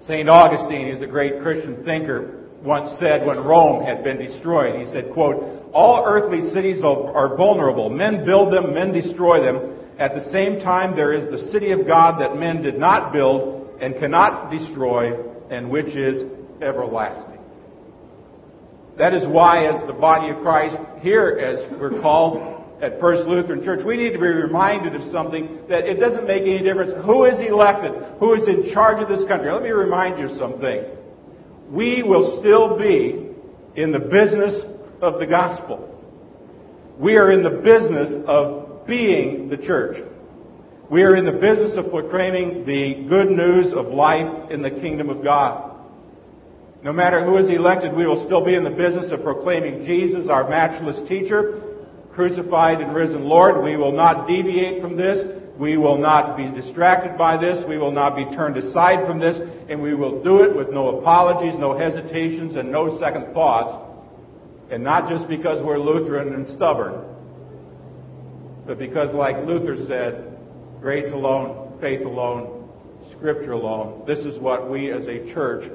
St. 0.05 0.27
Augustine, 0.27 0.91
who's 0.91 1.01
a 1.01 1.07
great 1.07 1.41
Christian 1.41 1.83
thinker, 1.83 2.47
once 2.63 2.99
said 2.99 3.25
when 3.25 3.37
Rome 3.39 3.83
had 3.83 4.03
been 4.03 4.17
destroyed, 4.17 4.85
he 4.85 4.91
said, 4.91 5.11
quote, 5.13 5.69
all 5.73 6.03
earthly 6.05 6.51
cities 6.51 6.83
are 6.83 7.35
vulnerable. 7.37 7.89
Men 7.89 8.25
build 8.25 8.51
them, 8.51 8.73
men 8.73 8.91
destroy 8.91 9.41
them. 9.41 9.77
At 9.97 10.13
the 10.13 10.31
same 10.31 10.59
time, 10.59 10.95
there 10.95 11.13
is 11.13 11.31
the 11.31 11.51
city 11.51 11.71
of 11.71 11.87
God 11.87 12.19
that 12.19 12.35
men 12.35 12.61
did 12.61 12.77
not 12.77 13.13
build 13.13 13.69
and 13.79 13.95
cannot 13.95 14.51
destroy, 14.51 15.13
and 15.49 15.69
which 15.69 15.95
is 15.95 16.23
everlasting. 16.61 17.39
That 18.97 19.13
is 19.13 19.27
why, 19.27 19.67
as 19.67 19.87
the 19.87 19.93
body 19.93 20.29
of 20.29 20.41
Christ, 20.41 20.75
here 21.01 21.39
as 21.39 21.79
we're 21.79 22.01
called, 22.01 22.50
at 22.81 22.99
First 22.99 23.27
Lutheran 23.27 23.63
Church, 23.63 23.85
we 23.85 23.95
need 23.95 24.11
to 24.11 24.19
be 24.19 24.27
reminded 24.27 24.95
of 24.95 25.11
something 25.11 25.59
that 25.69 25.85
it 25.85 25.99
doesn't 25.99 26.25
make 26.25 26.41
any 26.41 26.63
difference 26.63 26.93
who 27.05 27.25
is 27.25 27.35
elected, 27.47 27.93
who 28.19 28.33
is 28.33 28.47
in 28.47 28.73
charge 28.73 29.01
of 29.01 29.07
this 29.07 29.27
country. 29.27 29.51
Let 29.51 29.63
me 29.63 29.69
remind 29.69 30.17
you 30.17 30.25
of 30.25 30.37
something. 30.37 30.83
We 31.69 32.01
will 32.03 32.39
still 32.41 32.77
be 32.77 33.29
in 33.75 33.91
the 33.91 33.99
business 33.99 34.65
of 35.01 35.19
the 35.19 35.27
gospel. 35.27 35.87
We 36.99 37.15
are 37.15 37.31
in 37.31 37.43
the 37.43 37.61
business 37.61 38.23
of 38.27 38.85
being 38.87 39.47
the 39.49 39.57
church. 39.57 39.97
We 40.89 41.03
are 41.03 41.15
in 41.15 41.25
the 41.25 41.31
business 41.31 41.77
of 41.77 41.91
proclaiming 41.91 42.65
the 42.65 43.05
good 43.07 43.29
news 43.29 43.73
of 43.73 43.87
life 43.87 44.51
in 44.51 44.61
the 44.61 44.71
kingdom 44.71 45.09
of 45.09 45.23
God. 45.23 45.71
No 46.83 46.91
matter 46.91 47.23
who 47.23 47.37
is 47.37 47.47
elected, 47.47 47.95
we 47.95 48.07
will 48.07 48.25
still 48.25 48.43
be 48.43 48.55
in 48.55 48.63
the 48.63 48.71
business 48.71 49.11
of 49.11 49.21
proclaiming 49.21 49.85
Jesus, 49.85 50.27
our 50.29 50.49
matchless 50.49 51.07
teacher, 51.07 51.60
crucified 52.13 52.81
and 52.81 52.93
risen 52.93 53.23
Lord. 53.23 53.63
We 53.63 53.77
will 53.77 53.91
not 53.91 54.27
deviate 54.27 54.81
from 54.81 54.97
this. 54.97 55.25
We 55.59 55.77
will 55.77 55.97
not 55.97 56.37
be 56.37 56.49
distracted 56.49 57.17
by 57.17 57.37
this. 57.39 57.63
We 57.67 57.77
will 57.77 57.91
not 57.91 58.15
be 58.15 58.25
turned 58.35 58.57
aside 58.57 59.05
from 59.05 59.19
this. 59.19 59.39
And 59.69 59.81
we 59.81 59.93
will 59.93 60.23
do 60.23 60.41
it 60.43 60.55
with 60.55 60.69
no 60.69 60.99
apologies, 60.99 61.57
no 61.59 61.77
hesitations, 61.77 62.55
and 62.55 62.71
no 62.71 62.99
second 62.99 63.33
thoughts 63.33 63.87
And 64.71 64.83
not 64.83 65.09
just 65.09 65.27
because 65.27 65.63
we're 65.63 65.77
Lutheran 65.77 66.33
and 66.33 66.47
stubborn, 66.47 67.03
but 68.65 68.79
because, 68.79 69.13
like 69.13 69.45
Luther 69.45 69.75
said, 69.85 70.37
grace 70.79 71.11
alone, 71.11 71.77
faith 71.81 72.05
alone, 72.05 72.69
Scripture 73.17 73.51
alone, 73.51 74.03
this 74.07 74.19
is 74.19 74.39
what 74.39 74.69
we 74.71 74.91
as 74.91 75.05
a 75.07 75.33
church, 75.33 75.69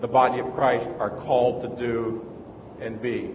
the 0.00 0.08
body 0.08 0.40
of 0.40 0.52
Christ, 0.54 0.86
are 0.98 1.10
called 1.24 1.62
to 1.62 1.68
do 1.78 2.26
and 2.80 3.00
be. 3.00 3.34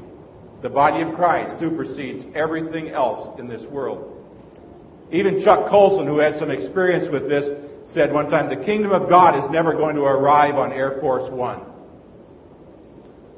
The 0.61 0.69
body 0.69 1.01
of 1.01 1.15
Christ 1.15 1.59
supersedes 1.59 2.23
everything 2.35 2.89
else 2.89 3.39
in 3.39 3.47
this 3.47 3.63
world. 3.71 4.17
Even 5.11 5.43
Chuck 5.43 5.69
Colson, 5.69 6.05
who 6.05 6.19
had 6.19 6.39
some 6.39 6.51
experience 6.51 7.11
with 7.11 7.27
this, 7.27 7.45
said 7.93 8.13
one 8.13 8.29
time, 8.29 8.47
the 8.47 8.63
kingdom 8.63 8.91
of 8.91 9.09
God 9.09 9.43
is 9.43 9.49
never 9.51 9.73
going 9.73 9.95
to 9.95 10.03
arrive 10.03 10.55
on 10.55 10.71
Air 10.71 10.99
Force 11.01 11.29
One. 11.31 11.61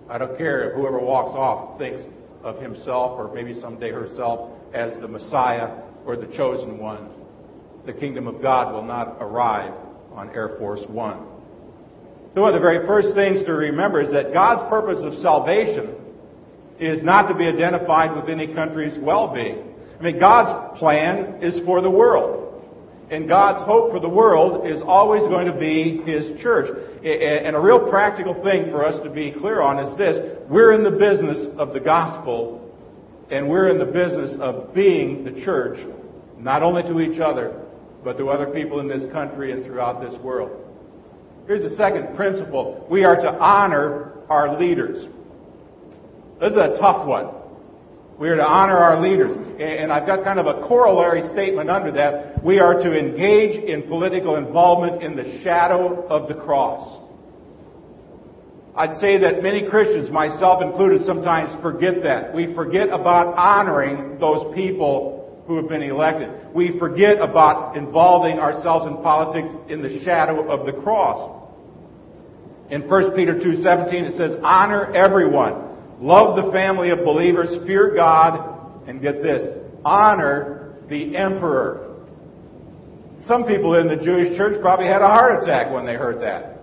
I 0.10 0.18
don't 0.18 0.38
care 0.38 0.70
if 0.70 0.76
whoever 0.76 1.00
walks 1.00 1.34
off 1.34 1.80
thinks 1.80 2.04
of 2.44 2.62
himself 2.62 3.18
or 3.18 3.34
maybe 3.34 3.60
someday 3.60 3.92
herself 3.92 4.52
as 4.74 4.94
the 5.00 5.08
Messiah 5.08 5.82
or 6.06 6.18
the 6.18 6.28
chosen 6.36 6.78
one. 6.78 7.10
The 7.86 7.94
kingdom 7.94 8.28
of 8.28 8.42
God 8.42 8.74
will 8.74 8.84
not 8.84 9.18
arrive 9.22 9.74
on 10.12 10.30
Air 10.32 10.58
Force 10.60 10.82
One. 10.90 11.26
So 12.36 12.42
one 12.42 12.54
of 12.54 12.62
the 12.62 12.68
very 12.68 12.86
first 12.86 13.16
things 13.16 13.46
to 13.46 13.54
remember 13.54 14.02
is 14.02 14.12
that 14.12 14.34
God's 14.34 14.70
purpose 14.70 15.04
of 15.04 15.14
salvation 15.22 15.96
is 16.80 17.04
not 17.04 17.28
to 17.28 17.36
be 17.36 17.46
identified 17.46 18.16
with 18.16 18.30
any 18.30 18.54
country's 18.54 18.98
well-being. 19.00 19.74
I 20.00 20.04
mean, 20.04 20.20
God's 20.20 20.80
plan 20.80 21.42
is 21.42 21.64
for 21.66 21.82
the 21.82 21.90
world. 21.90 22.42
And 23.12 23.28
God's 23.28 23.66
hope 23.66 23.92
for 23.92 24.00
the 24.00 24.10
world 24.10 24.66
is 24.66 24.82
always 24.84 25.22
going 25.24 25.46
to 25.46 25.60
be 25.60 26.02
His 26.04 26.42
church. 26.42 26.70
And 27.04 27.56
a 27.56 27.60
real 27.60 27.90
practical 27.90 28.34
thing 28.44 28.72
for 28.72 28.84
us 28.84 29.02
to 29.04 29.10
be 29.10 29.32
clear 29.32 29.62
on 29.62 29.78
is 29.86 29.98
this. 29.98 30.40
We're 30.50 30.74
in 30.74 30.84
the 30.84 30.92
business 30.92 31.48
of 31.58 31.74
the 31.74 31.80
gospel, 31.80 32.74
and 33.30 33.50
we're 33.50 33.70
in 33.70 33.78
the 33.78 33.86
business 33.86 34.36
of 34.40 34.74
being 34.74 35.24
the 35.26 35.44
church, 35.44 35.78
not 36.40 36.64
only 36.64 36.82
to 36.84 37.00
each 37.02 37.20
other, 37.20 37.62
but 38.04 38.18
to 38.18 38.30
other 38.30 38.48
people 38.48 38.80
in 38.80 38.88
this 38.88 39.10
country 39.12 39.52
and 39.52 39.64
throughout 39.64 40.02
this 40.02 40.20
world. 40.22 40.52
Here's 41.46 41.70
the 41.70 41.76
second 41.76 42.16
principle. 42.16 42.88
We 42.90 43.04
are 43.04 43.16
to 43.16 43.30
honor 43.30 44.14
our 44.30 44.58
leaders. 44.58 45.08
This 46.40 46.52
is 46.52 46.58
a 46.58 46.78
tough 46.80 47.08
one. 47.08 47.30
We 48.20 48.30
are 48.30 48.36
to 48.36 48.46
honor 48.46 48.78
our 48.78 49.02
leaders. 49.02 49.36
And 49.60 49.92
I've 49.92 50.06
got 50.06 50.24
kind 50.24 50.40
of 50.40 50.46
a 50.46 50.68
corollary 50.68 51.22
statement 51.34 51.70
under 51.70 51.92
that. 51.92 52.44
We 52.44 52.60
are 52.60 52.76
to 52.76 52.98
engage 52.98 53.64
in 53.64 53.84
political 53.84 54.36
involvement 54.36 55.04
in 55.04 55.16
the 55.16 55.42
shadow 55.44 56.08
of 56.08 56.28
the 56.28 56.36
cross. 56.36 57.02
I'd 58.76 59.00
say 59.00 59.20
that 59.20 59.44
many 59.44 59.70
Christians, 59.70 60.10
myself 60.10 60.64
included, 60.64 61.06
sometimes 61.06 61.62
forget 61.62 62.02
that. 62.04 62.34
We 62.34 62.54
forget 62.56 62.90
about 62.90 63.36
honoring 63.36 64.18
those 64.20 64.54
people 64.56 65.44
who 65.48 65.58
have 65.58 65.70
been 65.70 65.84
elected. 65.84 66.30
We 66.56 66.80
forget 66.80 67.20
about 67.20 67.78
involving 67.78 68.40
ourselves 68.40 68.88
in 68.88 69.04
politics 69.04 69.50
in 69.70 69.82
the 69.84 70.02
shadow 70.04 70.50
of 70.50 70.66
the 70.66 70.74
cross. 70.82 71.42
In 72.72 72.88
1 72.88 73.12
Peter 73.12 73.36
2:17 73.40 74.06
it 74.06 74.18
says, 74.18 74.38
"Honor 74.42 74.92
everyone, 74.96 75.54
Love 76.00 76.36
the 76.36 76.52
family 76.52 76.90
of 76.90 77.00
believers, 77.00 77.66
fear 77.66 77.94
God, 77.96 78.88
and 78.88 79.02
get 79.02 79.24
this, 79.24 79.48
honor 79.86 80.76
the 80.90 81.16
emperor. 81.16 82.06
Some 83.26 83.46
people 83.46 83.76
in 83.76 83.88
the 83.88 83.96
Jewish 83.96 84.36
church 84.38 84.62
probably 84.62 84.88
had 84.88 85.02
a 85.02 85.08
heart 85.08 85.44
attack 85.44 85.72
when 85.72 85.86
they 85.86 85.94
heard 85.94 86.22
that. 86.22 86.54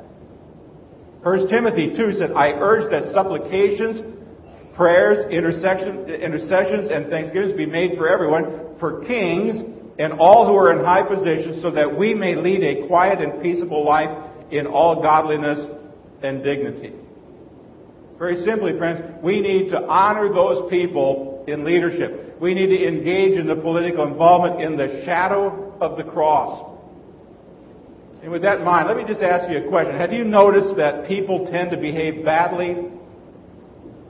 1 1.23 1.49
Timothy 1.49 1.97
2 1.97 2.13
said, 2.19 2.33
I 2.33 2.53
urge 2.53 2.91
that 2.91 3.13
supplications, 3.13 4.03
prayers, 4.75 5.31
intercessions, 5.31 6.91
and 6.91 7.09
thanksgivings 7.09 7.55
be 7.55 7.67
made 7.67 7.97
for 7.97 8.09
everyone, 8.09 8.79
for 8.79 9.05
kings 9.05 9.57
and 9.99 10.15
all 10.15 10.47
who 10.47 10.57
are 10.57 10.73
in 10.73 10.85
high 10.85 11.07
positions, 11.07 11.61
so 11.63 11.71
that 11.71 11.99
we 11.99 12.15
may 12.15 12.35
lead 12.35 12.63
a 12.63 12.87
quiet 12.87 13.21
and 13.21 13.43
peaceable 13.43 13.85
life 13.85 14.31
in 14.51 14.67
all 14.67 15.03
godliness 15.03 15.59
and 16.23 16.43
dignity. 16.43 16.95
Very 18.21 18.45
simply, 18.45 18.77
friends, 18.77 19.01
we 19.25 19.41
need 19.41 19.71
to 19.71 19.83
honor 19.83 20.31
those 20.31 20.71
people 20.71 21.43
in 21.49 21.65
leadership. 21.65 22.39
We 22.39 22.53
need 22.53 22.67
to 22.67 22.87
engage 22.87 23.39
in 23.39 23.47
the 23.47 23.57
political 23.57 24.07
involvement 24.07 24.61
in 24.61 24.77
the 24.77 25.03
shadow 25.07 25.75
of 25.81 25.97
the 25.97 26.05
cross. 26.05 26.67
And 28.23 28.31
with 28.31 28.43
that 28.43 28.59
in 28.59 28.65
mind, 28.67 28.89
let 28.89 28.99
me 28.99 29.05
just 29.09 29.23
ask 29.23 29.51
you 29.51 29.65
a 29.65 29.69
question. 29.71 29.97
Have 29.97 30.13
you 30.13 30.25
noticed 30.25 30.77
that 30.77 31.09
people 31.09 31.49
tend 31.51 31.71
to 31.71 31.79
behave 31.79 32.23
badly 32.23 32.77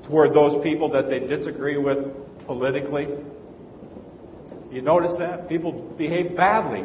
toward 0.09 0.35
those 0.35 0.61
people 0.65 0.91
that 0.91 1.09
they 1.09 1.21
disagree 1.21 1.79
with 1.79 1.99
politically? 2.47 3.07
You 4.73 4.83
notice 4.83 5.17
that? 5.21 5.49
People 5.49 5.95
behave 5.97 6.37
badly 6.37 6.85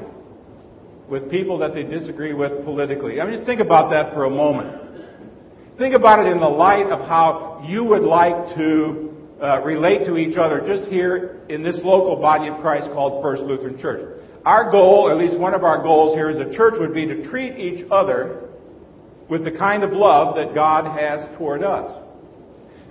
with 1.09 1.31
people 1.31 1.57
that 1.57 1.73
they 1.73 1.81
disagree 1.81 2.35
with 2.35 2.63
politically. 2.63 3.19
I 3.19 3.25
mean, 3.25 3.33
just 3.33 3.47
think 3.47 3.61
about 3.61 3.89
that 3.89 4.13
for 4.13 4.25
a 4.25 4.29
moment. 4.29 4.84
Think 5.77 5.93
about 5.93 6.25
it 6.25 6.31
in 6.31 6.39
the 6.39 6.47
light 6.47 6.85
of 6.85 7.05
how 7.05 7.61
you 7.67 7.83
would 7.83 8.03
like 8.03 8.55
to 8.55 9.13
uh, 9.41 9.61
relate 9.61 10.05
to 10.05 10.15
each 10.15 10.37
other 10.37 10.63
just 10.65 10.89
here 10.89 11.41
in 11.49 11.63
this 11.63 11.77
local 11.83 12.15
body 12.15 12.47
of 12.47 12.61
Christ 12.61 12.89
called 12.93 13.21
First 13.21 13.43
Lutheran 13.43 13.77
Church. 13.81 14.21
Our 14.45 14.71
goal, 14.71 15.09
at 15.11 15.17
least 15.17 15.37
one 15.37 15.53
of 15.53 15.63
our 15.63 15.83
goals 15.83 16.15
here 16.15 16.29
as 16.29 16.37
a 16.37 16.55
church, 16.55 16.75
would 16.79 16.93
be 16.93 17.05
to 17.07 17.29
treat 17.29 17.57
each 17.57 17.85
other 17.91 18.47
with 19.29 19.43
the 19.43 19.51
kind 19.51 19.83
of 19.83 19.91
love 19.91 20.37
that 20.37 20.55
God 20.55 20.97
has 20.97 21.37
toward 21.37 21.61
us. 21.61 22.03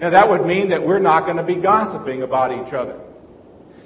Now 0.03 0.11
that 0.11 0.29
would 0.29 0.45
mean 0.45 0.69
that 0.69 0.85
we're 0.85 0.99
not 0.99 1.25
going 1.25 1.38
to 1.38 1.45
be 1.45 1.62
gossiping 1.62 2.23
about 2.23 2.53
each 2.53 2.75
other. 2.75 3.00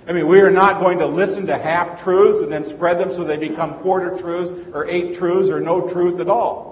I 0.08 0.12
mean, 0.12 0.28
we 0.28 0.40
are 0.40 0.50
not 0.50 0.80
going 0.80 0.98
to 0.98 1.06
listen 1.06 1.46
to 1.46 1.56
half 1.56 2.02
truths 2.02 2.42
and 2.42 2.50
then 2.50 2.74
spread 2.74 2.98
them 2.98 3.10
so 3.14 3.24
they 3.24 3.36
become 3.36 3.80
quarter 3.80 4.18
truths 4.18 4.70
or 4.74 4.88
eight 4.88 5.18
truths 5.18 5.50
or 5.50 5.60
no 5.60 5.92
truth 5.92 6.18
at 6.18 6.26
all. 6.26 6.67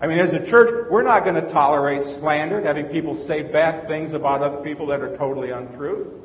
I 0.00 0.06
mean, 0.06 0.18
as 0.18 0.34
a 0.34 0.50
church, 0.50 0.88
we're 0.90 1.02
not 1.02 1.24
going 1.24 1.42
to 1.42 1.50
tolerate 1.52 2.02
slander, 2.20 2.60
having 2.60 2.86
people 2.86 3.24
say 3.26 3.50
bad 3.50 3.88
things 3.88 4.12
about 4.12 4.42
other 4.42 4.62
people 4.62 4.86
that 4.88 5.00
are 5.00 5.16
totally 5.16 5.50
untrue. 5.50 6.20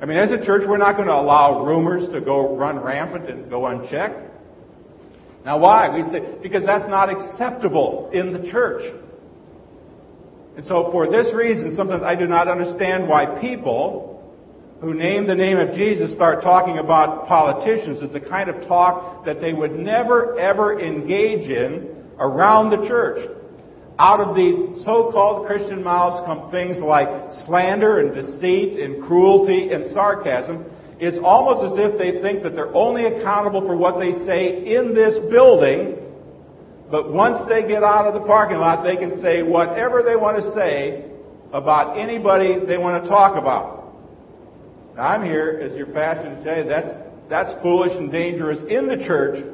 I 0.00 0.06
mean, 0.06 0.16
as 0.16 0.30
a 0.30 0.44
church, 0.44 0.62
we're 0.66 0.78
not 0.78 0.96
going 0.96 1.08
to 1.08 1.14
allow 1.14 1.64
rumors 1.64 2.08
to 2.12 2.20
go 2.20 2.56
run 2.56 2.82
rampant 2.82 3.28
and 3.28 3.50
go 3.50 3.66
unchecked. 3.66 4.32
Now, 5.44 5.58
why? 5.58 5.94
We 5.94 6.10
say, 6.10 6.38
because 6.42 6.64
that's 6.64 6.88
not 6.88 7.10
acceptable 7.10 8.10
in 8.12 8.32
the 8.32 8.50
church. 8.50 8.82
And 10.56 10.64
so, 10.64 10.90
for 10.90 11.10
this 11.10 11.34
reason, 11.34 11.76
sometimes 11.76 12.02
I 12.02 12.16
do 12.16 12.26
not 12.26 12.48
understand 12.48 13.06
why 13.06 13.38
people 13.40 14.14
who 14.80 14.94
name 14.94 15.26
the 15.26 15.34
name 15.34 15.58
of 15.58 15.74
Jesus 15.74 16.14
start 16.14 16.42
talking 16.42 16.78
about 16.78 17.26
politicians. 17.26 17.98
It's 18.02 18.12
the 18.12 18.20
kind 18.20 18.48
of 18.48 18.66
talk 18.66 19.26
that 19.26 19.40
they 19.40 19.52
would 19.52 19.72
never, 19.72 20.38
ever 20.38 20.80
engage 20.80 21.50
in 21.50 21.93
around 22.18 22.70
the 22.70 22.88
church. 22.88 23.28
Out 23.98 24.18
of 24.18 24.34
these 24.34 24.84
so-called 24.84 25.46
Christian 25.46 25.82
mouths 25.82 26.26
come 26.26 26.50
things 26.50 26.78
like 26.78 27.08
slander 27.46 28.00
and 28.00 28.14
deceit 28.14 28.80
and 28.80 29.04
cruelty 29.04 29.70
and 29.70 29.92
sarcasm. 29.92 30.64
It's 30.98 31.18
almost 31.22 31.72
as 31.72 31.92
if 31.92 31.98
they 31.98 32.20
think 32.22 32.42
that 32.42 32.54
they're 32.54 32.74
only 32.74 33.04
accountable 33.04 33.60
for 33.62 33.76
what 33.76 33.98
they 33.98 34.12
say 34.26 34.66
in 34.74 34.94
this 34.94 35.14
building, 35.30 35.98
but 36.90 37.12
once 37.12 37.48
they 37.48 37.66
get 37.66 37.82
out 37.82 38.06
of 38.06 38.14
the 38.14 38.26
parking 38.26 38.58
lot, 38.58 38.84
they 38.84 38.96
can 38.96 39.20
say 39.20 39.42
whatever 39.42 40.02
they 40.02 40.16
want 40.16 40.42
to 40.42 40.52
say 40.54 41.10
about 41.52 41.98
anybody 41.98 42.64
they 42.66 42.78
want 42.78 43.02
to 43.02 43.08
talk 43.08 43.38
about. 43.38 43.94
Now, 44.96 45.08
I'm 45.08 45.24
here 45.24 45.60
as 45.62 45.76
your 45.76 45.86
pastor 45.86 46.34
to 46.34 46.44
tell 46.44 46.58
you 46.58 46.68
that's, 46.68 46.90
that's 47.28 47.62
foolish 47.62 47.92
and 47.96 48.12
dangerous 48.12 48.58
in 48.68 48.86
the 48.86 48.96
church, 49.06 49.44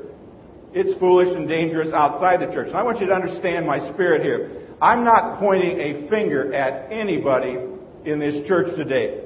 it's 0.72 0.98
foolish 1.00 1.34
and 1.36 1.48
dangerous 1.48 1.92
outside 1.92 2.40
the 2.40 2.52
church. 2.52 2.68
And 2.68 2.76
I 2.76 2.82
want 2.82 3.00
you 3.00 3.06
to 3.06 3.12
understand 3.12 3.66
my 3.66 3.92
spirit 3.92 4.22
here. 4.22 4.66
I'm 4.80 5.04
not 5.04 5.38
pointing 5.40 5.78
a 5.78 6.08
finger 6.08 6.52
at 6.54 6.92
anybody 6.92 7.58
in 8.04 8.18
this 8.18 8.46
church 8.46 8.76
today. 8.76 9.24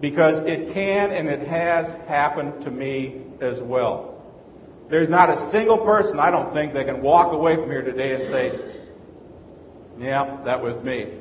Because 0.00 0.46
it 0.46 0.74
can 0.74 1.10
and 1.10 1.28
it 1.28 1.48
has 1.48 1.86
happened 2.06 2.64
to 2.64 2.70
me 2.70 3.22
as 3.40 3.58
well. 3.62 4.22
There's 4.90 5.08
not 5.08 5.30
a 5.30 5.50
single 5.50 5.78
person, 5.78 6.18
I 6.18 6.30
don't 6.30 6.52
think, 6.52 6.74
that 6.74 6.86
can 6.86 7.02
walk 7.02 7.32
away 7.32 7.56
from 7.56 7.70
here 7.70 7.82
today 7.82 8.14
and 8.14 8.22
say, 8.30 8.74
yeah, 9.98 10.42
that 10.44 10.62
was 10.62 10.82
me. 10.84 11.20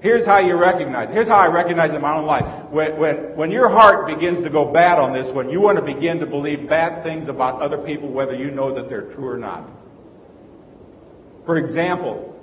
Here's 0.00 0.26
how 0.26 0.38
you 0.38 0.58
recognize. 0.58 1.08
Here's 1.10 1.28
how 1.28 1.36
I 1.36 1.52
recognize 1.52 1.90
it 1.90 1.96
in 1.96 2.02
my 2.02 2.16
own 2.16 2.26
life. 2.26 2.70
When, 2.70 2.98
when, 2.98 3.16
when 3.36 3.50
your 3.50 3.70
heart 3.70 4.06
begins 4.06 4.44
to 4.44 4.50
go 4.50 4.70
bad 4.70 4.98
on 4.98 5.14
this 5.14 5.34
one, 5.34 5.48
you 5.48 5.60
want 5.60 5.78
to 5.78 5.84
begin 5.84 6.18
to 6.20 6.26
believe 6.26 6.68
bad 6.68 7.02
things 7.02 7.28
about 7.28 7.62
other 7.62 7.78
people, 7.78 8.12
whether 8.12 8.34
you 8.34 8.50
know 8.50 8.74
that 8.74 8.90
they're 8.90 9.14
true 9.14 9.26
or 9.26 9.38
not. 9.38 9.70
For 11.46 11.56
example, 11.56 12.38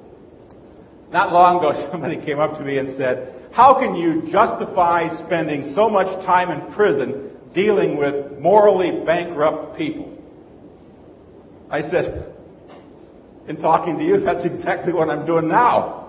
not 1.12 1.31
long 1.31 1.58
ago, 1.58 1.89
somebody 1.91 2.24
came 2.25 2.39
up 2.39 2.58
to 2.58 2.63
me 2.63 2.77
and 2.77 2.98
said, 2.98 3.50
How 3.53 3.79
can 3.79 3.96
you 3.96 4.31
justify 4.31 5.24
spending 5.25 5.74
so 5.75 5.89
much 5.89 6.08
time 6.25 6.50
in 6.50 6.74
prison 6.74 7.31
dealing 7.53 7.98
with 7.98 8.39
morally 8.39 9.05
bankrupt 9.05 9.77
people? 9.77 10.17
I 11.70 11.81
said, 11.89 12.34
In 13.48 13.58
talking 13.58 13.98
to 13.98 14.03
you, 14.03 14.20
that's 14.25 14.46
exactly 14.46 14.93
what 14.93 15.10
I'm 15.10 15.25
doing 15.25 15.48
now. 15.48 16.00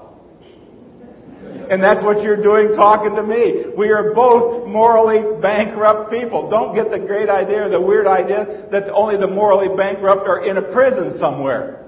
And 1.73 1.83
that's 1.83 2.05
what 2.05 2.23
you're 2.23 2.43
doing 2.43 2.77
talking 2.77 3.17
to 3.17 3.23
me. 3.23 3.73
We 3.79 3.89
are 3.93 4.13
both 4.13 4.69
morally 4.69 5.41
bankrupt 5.41 6.13
people. 6.13 6.51
Don't 6.51 6.75
get 6.75 6.91
the 6.91 6.99
great 6.99 7.31
idea, 7.31 7.67
the 7.71 7.81
weird 7.81 8.07
idea 8.07 8.69
that 8.71 8.93
only 8.93 9.17
the 9.17 9.27
morally 9.27 9.75
bankrupt 9.75 10.29
are 10.29 10.45
in 10.45 10.59
a 10.59 10.63
prison 10.71 11.17
somewhere. 11.19 11.83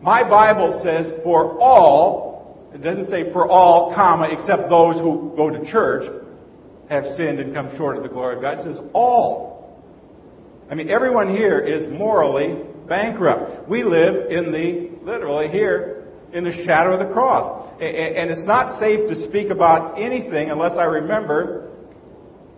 My 0.00 0.22
Bible 0.22 0.80
says 0.84 1.10
for 1.24 1.58
all, 1.60 2.70
it 2.72 2.84
doesn't 2.84 3.10
say 3.10 3.32
for 3.32 3.48
all, 3.48 3.92
comma, 3.96 4.28
except 4.30 4.70
those 4.70 4.94
who 5.00 5.32
go 5.36 5.50
to 5.50 5.68
church 5.72 6.04
have 6.88 7.02
sinned 7.16 7.40
and 7.40 7.52
come 7.52 7.76
short 7.76 7.96
of 7.96 8.04
the 8.04 8.08
glory 8.08 8.36
of 8.36 8.42
God. 8.42 8.60
It 8.60 8.76
says 8.76 8.78
all. 8.92 9.82
I 10.70 10.76
mean, 10.76 10.88
everyone 10.88 11.34
here 11.34 11.58
is 11.58 11.88
morally 11.88 12.62
bankrupt. 12.86 13.68
We 13.68 13.82
live 13.82 14.30
in 14.30 14.52
the, 14.52 15.04
literally 15.04 15.48
here, 15.48 16.06
in 16.32 16.44
the 16.44 16.52
shadow 16.64 16.92
of 16.92 17.04
the 17.04 17.12
cross. 17.12 17.63
And 17.84 18.30
it's 18.30 18.46
not 18.46 18.80
safe 18.80 19.08
to 19.08 19.28
speak 19.28 19.50
about 19.50 20.00
anything 20.00 20.50
unless 20.50 20.72
I 20.78 20.84
remember 20.84 21.70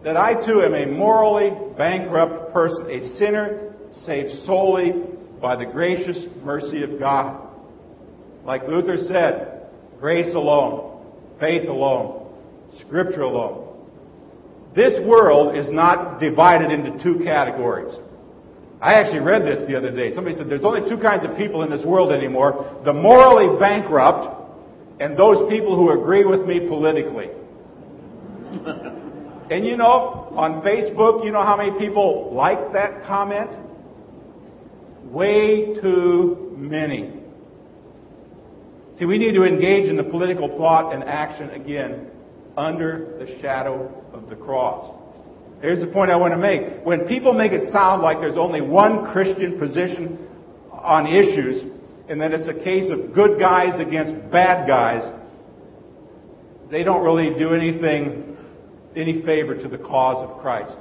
that 0.04 0.16
I 0.16 0.34
too 0.34 0.62
am 0.62 0.74
a 0.74 0.86
morally 0.86 1.50
bankrupt 1.76 2.52
person, 2.52 2.88
a 2.90 3.16
sinner 3.16 3.74
saved 4.04 4.44
solely 4.44 4.92
by 5.40 5.56
the 5.56 5.66
gracious 5.66 6.24
mercy 6.44 6.82
of 6.82 6.98
God. 6.98 7.42
Like 8.44 8.68
Luther 8.68 8.96
said, 9.08 9.68
grace 9.98 10.32
alone, 10.34 11.04
faith 11.40 11.68
alone, 11.68 12.32
scripture 12.80 13.22
alone. 13.22 13.64
This 14.76 15.04
world 15.06 15.56
is 15.56 15.70
not 15.70 16.20
divided 16.20 16.70
into 16.70 17.02
two 17.02 17.24
categories. 17.24 17.94
I 18.80 18.94
actually 18.94 19.20
read 19.20 19.42
this 19.42 19.66
the 19.66 19.76
other 19.76 19.90
day. 19.90 20.14
Somebody 20.14 20.36
said 20.36 20.48
there's 20.48 20.64
only 20.64 20.88
two 20.88 21.00
kinds 21.00 21.24
of 21.24 21.36
people 21.36 21.62
in 21.62 21.70
this 21.70 21.84
world 21.84 22.12
anymore 22.12 22.80
the 22.84 22.92
morally 22.92 23.58
bankrupt 23.58 24.35
and 24.98 25.16
those 25.16 25.48
people 25.50 25.76
who 25.76 25.90
agree 25.90 26.24
with 26.24 26.46
me 26.46 26.60
politically. 26.60 27.26
and 29.50 29.66
you 29.66 29.76
know, 29.76 30.32
on 30.36 30.62
Facebook, 30.62 31.24
you 31.24 31.32
know 31.32 31.42
how 31.42 31.56
many 31.56 31.78
people 31.78 32.32
like 32.34 32.72
that 32.72 33.04
comment? 33.04 33.50
Way 35.04 35.74
too 35.80 36.54
many. 36.56 37.12
See, 38.98 39.04
we 39.04 39.18
need 39.18 39.34
to 39.34 39.44
engage 39.44 39.88
in 39.88 39.96
the 39.96 40.04
political 40.04 40.48
thought 40.56 40.94
and 40.94 41.04
action 41.04 41.50
again 41.50 42.10
under 42.56 43.18
the 43.18 43.38
shadow 43.40 44.02
of 44.14 44.30
the 44.30 44.36
cross. 44.36 44.94
Here's 45.60 45.80
the 45.80 45.88
point 45.88 46.10
I 46.10 46.16
want 46.16 46.32
to 46.32 46.38
make. 46.38 46.84
When 46.84 47.06
people 47.06 47.34
make 47.34 47.52
it 47.52 47.70
sound 47.72 48.02
like 48.02 48.20
there's 48.20 48.38
only 48.38 48.62
one 48.62 49.12
Christian 49.12 49.58
position 49.58 50.26
on 50.70 51.06
issues, 51.06 51.75
and 52.08 52.20
that 52.20 52.32
it's 52.32 52.48
a 52.48 52.64
case 52.64 52.90
of 52.90 53.14
good 53.14 53.38
guys 53.38 53.80
against 53.80 54.30
bad 54.30 54.66
guys, 54.66 55.12
they 56.70 56.82
don't 56.82 57.02
really 57.02 57.38
do 57.38 57.54
anything, 57.54 58.36
any 58.94 59.22
favor 59.22 59.54
to 59.54 59.68
the 59.68 59.78
cause 59.78 60.28
of 60.28 60.40
Christ. 60.40 60.76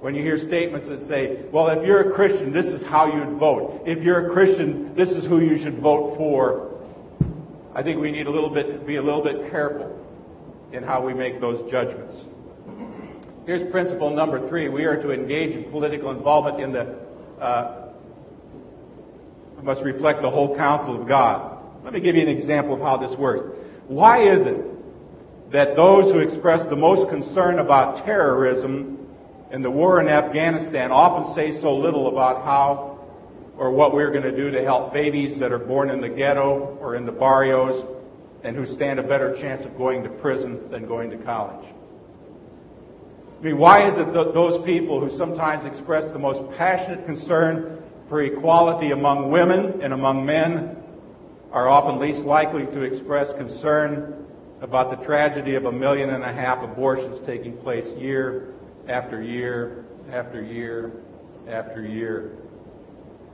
When 0.00 0.14
you 0.14 0.22
hear 0.22 0.36
statements 0.36 0.88
that 0.88 1.06
say, 1.08 1.46
well, 1.50 1.68
if 1.68 1.86
you're 1.86 2.12
a 2.12 2.14
Christian, 2.14 2.52
this 2.52 2.66
is 2.66 2.82
how 2.82 3.06
you'd 3.06 3.38
vote. 3.38 3.82
If 3.86 4.04
you're 4.04 4.30
a 4.30 4.34
Christian, 4.34 4.94
this 4.94 5.08
is 5.08 5.26
who 5.26 5.40
you 5.40 5.56
should 5.62 5.80
vote 5.80 6.16
for. 6.16 6.74
I 7.74 7.82
think 7.82 8.00
we 8.00 8.12
need 8.12 8.26
a 8.26 8.30
little 8.30 8.50
bit, 8.50 8.86
be 8.86 8.96
a 8.96 9.02
little 9.02 9.22
bit 9.22 9.50
careful 9.50 9.98
in 10.72 10.82
how 10.82 11.04
we 11.04 11.14
make 11.14 11.40
those 11.40 11.70
judgments. 11.70 12.16
Here's 13.46 13.70
principle 13.70 14.14
number 14.14 14.48
three. 14.48 14.68
We 14.68 14.84
are 14.84 15.00
to 15.02 15.10
engage 15.10 15.56
in 15.56 15.70
political 15.70 16.10
involvement 16.10 16.60
in 16.60 16.72
the, 16.72 16.98
uh, 17.40 17.83
must 19.62 19.82
reflect 19.82 20.22
the 20.22 20.30
whole 20.30 20.56
counsel 20.56 21.00
of 21.00 21.08
God. 21.08 21.62
Let 21.84 21.92
me 21.92 22.00
give 22.00 22.16
you 22.16 22.22
an 22.22 22.28
example 22.28 22.74
of 22.74 22.80
how 22.80 22.96
this 22.96 23.16
works. 23.18 23.56
Why 23.88 24.22
is 24.32 24.46
it 24.46 25.52
that 25.52 25.76
those 25.76 26.12
who 26.12 26.18
express 26.18 26.68
the 26.68 26.76
most 26.76 27.10
concern 27.10 27.58
about 27.58 28.04
terrorism 28.04 29.06
and 29.50 29.64
the 29.64 29.70
war 29.70 30.00
in 30.00 30.08
Afghanistan 30.08 30.90
often 30.90 31.34
say 31.34 31.60
so 31.60 31.76
little 31.76 32.08
about 32.08 32.44
how 32.44 32.94
or 33.56 33.70
what 33.70 33.94
we're 33.94 34.10
going 34.10 34.24
to 34.24 34.36
do 34.36 34.50
to 34.50 34.64
help 34.64 34.92
babies 34.92 35.38
that 35.38 35.52
are 35.52 35.58
born 35.58 35.90
in 35.90 36.00
the 36.00 36.08
ghetto 36.08 36.76
or 36.80 36.96
in 36.96 37.06
the 37.06 37.12
barrios 37.12 37.86
and 38.42 38.56
who 38.56 38.66
stand 38.74 38.98
a 38.98 39.02
better 39.02 39.36
chance 39.40 39.64
of 39.64 39.76
going 39.76 40.02
to 40.02 40.08
prison 40.08 40.70
than 40.70 40.86
going 40.86 41.10
to 41.10 41.18
college? 41.18 41.64
I 43.38 43.44
mean, 43.44 43.58
why 43.58 43.88
is 43.88 43.98
it 43.98 44.12
that 44.12 44.32
those 44.34 44.64
people 44.64 45.06
who 45.06 45.16
sometimes 45.16 45.70
express 45.70 46.10
the 46.12 46.18
most 46.18 46.56
passionate 46.56 47.04
concern 47.06 47.73
for 48.14 48.22
equality 48.22 48.92
among 48.92 49.28
women 49.32 49.80
and 49.82 49.92
among 49.92 50.24
men 50.24 50.76
are 51.50 51.68
often 51.68 51.98
least 51.98 52.20
likely 52.20 52.64
to 52.66 52.82
express 52.82 53.26
concern 53.36 54.24
about 54.60 54.96
the 54.96 55.04
tragedy 55.04 55.56
of 55.56 55.64
a 55.64 55.72
million 55.72 56.10
and 56.10 56.22
a 56.22 56.32
half 56.32 56.62
abortions 56.62 57.18
taking 57.26 57.56
place 57.56 57.84
year 57.98 58.54
after 58.88 59.20
year 59.20 59.84
after 60.12 60.40
year 60.40 60.92
after 61.48 61.84
year. 61.84 62.38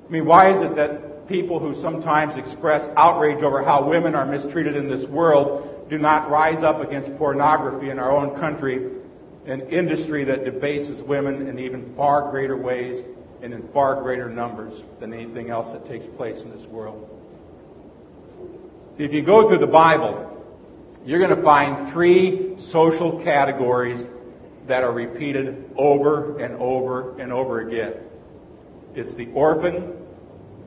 I 0.08 0.10
mean, 0.10 0.24
why 0.24 0.50
is 0.50 0.70
it 0.70 0.74
that 0.76 1.28
people 1.28 1.60
who 1.60 1.78
sometimes 1.82 2.38
express 2.38 2.88
outrage 2.96 3.42
over 3.42 3.62
how 3.62 3.86
women 3.86 4.14
are 4.14 4.24
mistreated 4.24 4.76
in 4.76 4.88
this 4.88 5.06
world 5.10 5.90
do 5.90 5.98
not 5.98 6.30
rise 6.30 6.64
up 6.64 6.80
against 6.80 7.14
pornography 7.18 7.90
in 7.90 7.98
our 7.98 8.12
own 8.12 8.40
country, 8.40 8.92
an 9.44 9.60
industry 9.68 10.24
that 10.24 10.46
debases 10.46 11.06
women 11.06 11.48
in 11.48 11.58
even 11.58 11.94
far 11.96 12.30
greater 12.30 12.56
ways 12.56 13.04
and 13.42 13.54
in 13.54 13.68
far 13.72 14.02
greater 14.02 14.28
numbers 14.28 14.80
than 15.00 15.12
anything 15.12 15.50
else 15.50 15.72
that 15.72 15.86
takes 15.88 16.04
place 16.16 16.40
in 16.42 16.50
this 16.50 16.66
world. 16.68 17.08
If 18.98 19.12
you 19.12 19.24
go 19.24 19.48
through 19.48 19.58
the 19.58 19.66
Bible, 19.66 20.26
you're 21.04 21.18
going 21.18 21.34
to 21.34 21.42
find 21.42 21.92
three 21.92 22.56
social 22.70 23.22
categories 23.24 24.06
that 24.68 24.82
are 24.82 24.92
repeated 24.92 25.70
over 25.76 26.38
and 26.38 26.60
over 26.60 27.18
and 27.18 27.32
over 27.32 27.60
again. 27.66 27.94
It's 28.94 29.14
the 29.16 29.30
orphan, 29.32 29.94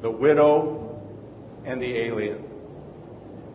the 0.02 0.10
widow, 0.10 1.02
and 1.66 1.82
the 1.82 1.96
alien. 1.96 2.44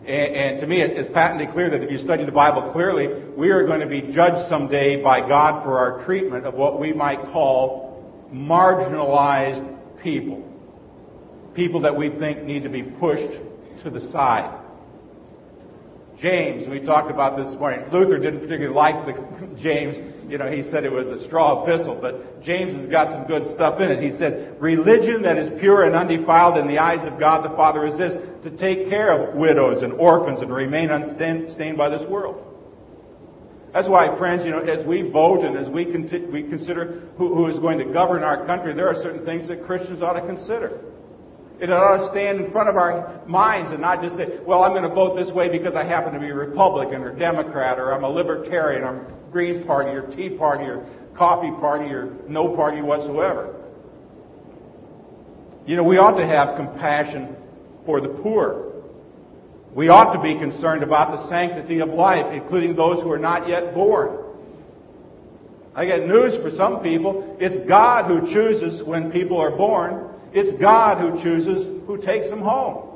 And, 0.06 0.36
and, 0.36 0.60
to 0.60 0.66
me, 0.66 0.80
it's 0.80 1.12
patently 1.12 1.52
clear 1.52 1.68
that 1.70 1.82
if 1.82 1.90
you 1.90 1.98
study 1.98 2.24
the 2.24 2.32
Bible 2.32 2.72
clearly, 2.72 3.08
we 3.36 3.50
are 3.50 3.66
going 3.66 3.80
to 3.80 3.86
be 3.86 4.12
judged 4.12 4.48
someday 4.48 5.02
by 5.02 5.20
God 5.20 5.64
for 5.64 5.76
our 5.78 6.04
treatment 6.06 6.46
of 6.46 6.54
what 6.54 6.80
we 6.80 6.92
might 6.92 7.20
call 7.32 7.87
marginalized 8.32 10.02
people. 10.02 10.44
People 11.54 11.80
that 11.82 11.96
we 11.96 12.10
think 12.10 12.42
need 12.44 12.62
to 12.62 12.68
be 12.68 12.82
pushed 12.82 13.32
to 13.82 13.90
the 13.90 14.00
side. 14.12 14.54
James, 16.20 16.68
we 16.68 16.80
talked 16.80 17.12
about 17.12 17.36
this 17.36 17.54
morning. 17.60 17.86
Luther 17.92 18.18
didn't 18.18 18.40
particularly 18.40 18.74
like 18.74 19.06
the 19.06 19.46
James. 19.62 19.96
You 20.28 20.36
know, 20.36 20.50
he 20.50 20.68
said 20.68 20.84
it 20.84 20.90
was 20.90 21.06
a 21.06 21.24
straw 21.26 21.62
epistle, 21.62 21.96
but 22.00 22.42
James 22.42 22.74
has 22.74 22.88
got 22.88 23.14
some 23.14 23.26
good 23.28 23.54
stuff 23.54 23.80
in 23.80 23.90
it. 23.90 24.02
He 24.02 24.18
said, 24.18 24.56
religion 24.60 25.22
that 25.22 25.38
is 25.38 25.60
pure 25.60 25.84
and 25.84 25.94
undefiled 25.94 26.58
in 26.58 26.66
the 26.66 26.78
eyes 26.78 27.06
of 27.06 27.20
God 27.20 27.48
the 27.48 27.54
Father 27.54 27.86
is 27.86 27.96
this, 27.98 28.14
to 28.42 28.50
take 28.56 28.90
care 28.90 29.12
of 29.12 29.36
widows 29.36 29.82
and 29.82 29.92
orphans 29.92 30.40
and 30.42 30.52
remain 30.52 30.90
unstained 30.90 31.78
by 31.78 31.88
this 31.88 32.02
world. 32.08 32.47
That's 33.72 33.88
why, 33.88 34.16
friends, 34.16 34.44
you 34.46 34.50
know, 34.50 34.60
as 34.60 34.86
we 34.86 35.10
vote 35.10 35.44
and 35.44 35.56
as 35.56 35.68
we, 35.68 35.84
conti- 35.84 36.26
we 36.26 36.42
consider 36.42 37.10
who, 37.18 37.34
who 37.34 37.48
is 37.48 37.58
going 37.58 37.78
to 37.78 37.92
govern 37.92 38.22
our 38.22 38.46
country, 38.46 38.72
there 38.74 38.88
are 38.88 39.02
certain 39.02 39.24
things 39.24 39.48
that 39.48 39.64
Christians 39.64 40.02
ought 40.02 40.18
to 40.18 40.26
consider. 40.26 40.80
It 41.60 41.70
ought 41.70 42.06
to 42.06 42.10
stand 42.10 42.44
in 42.44 42.52
front 42.52 42.68
of 42.68 42.76
our 42.76 43.26
minds 43.26 43.72
and 43.72 43.80
not 43.80 44.00
just 44.00 44.16
say, 44.16 44.38
well, 44.46 44.62
I'm 44.62 44.72
going 44.72 44.88
to 44.88 44.94
vote 44.94 45.16
this 45.16 45.34
way 45.34 45.50
because 45.50 45.74
I 45.74 45.84
happen 45.84 46.12
to 46.14 46.20
be 46.20 46.28
a 46.28 46.34
Republican 46.34 47.02
or 47.02 47.14
Democrat 47.18 47.78
or 47.78 47.92
I'm 47.92 48.04
a 48.04 48.08
Libertarian 48.08 48.82
or 48.82 48.86
I'm 48.86 49.30
Green 49.32 49.66
Party 49.66 49.90
or 49.90 50.06
Tea 50.14 50.30
Party 50.30 50.64
or 50.64 50.86
Coffee 51.16 51.50
Party 51.60 51.86
or 51.86 52.16
no 52.28 52.54
party 52.54 52.80
whatsoever. 52.80 53.56
You 55.66 55.76
know, 55.76 55.84
we 55.84 55.98
ought 55.98 56.16
to 56.16 56.26
have 56.26 56.56
compassion 56.56 57.36
for 57.84 58.00
the 58.00 58.08
poor. 58.08 58.67
We 59.74 59.88
ought 59.88 60.14
to 60.14 60.22
be 60.22 60.38
concerned 60.38 60.82
about 60.82 61.16
the 61.16 61.28
sanctity 61.28 61.80
of 61.80 61.90
life, 61.90 62.32
including 62.32 62.74
those 62.74 63.02
who 63.02 63.10
are 63.10 63.18
not 63.18 63.48
yet 63.48 63.74
born. 63.74 64.24
I 65.74 65.84
get 65.86 66.06
news 66.06 66.36
for 66.42 66.50
some 66.56 66.82
people. 66.82 67.36
It's 67.38 67.68
God 67.68 68.06
who 68.06 68.32
chooses 68.32 68.86
when 68.86 69.12
people 69.12 69.38
are 69.38 69.56
born. 69.56 70.10
It's 70.32 70.60
God 70.60 71.00
who 71.00 71.22
chooses 71.22 71.86
who 71.86 71.98
takes 71.98 72.28
them 72.30 72.40
home. 72.40 72.88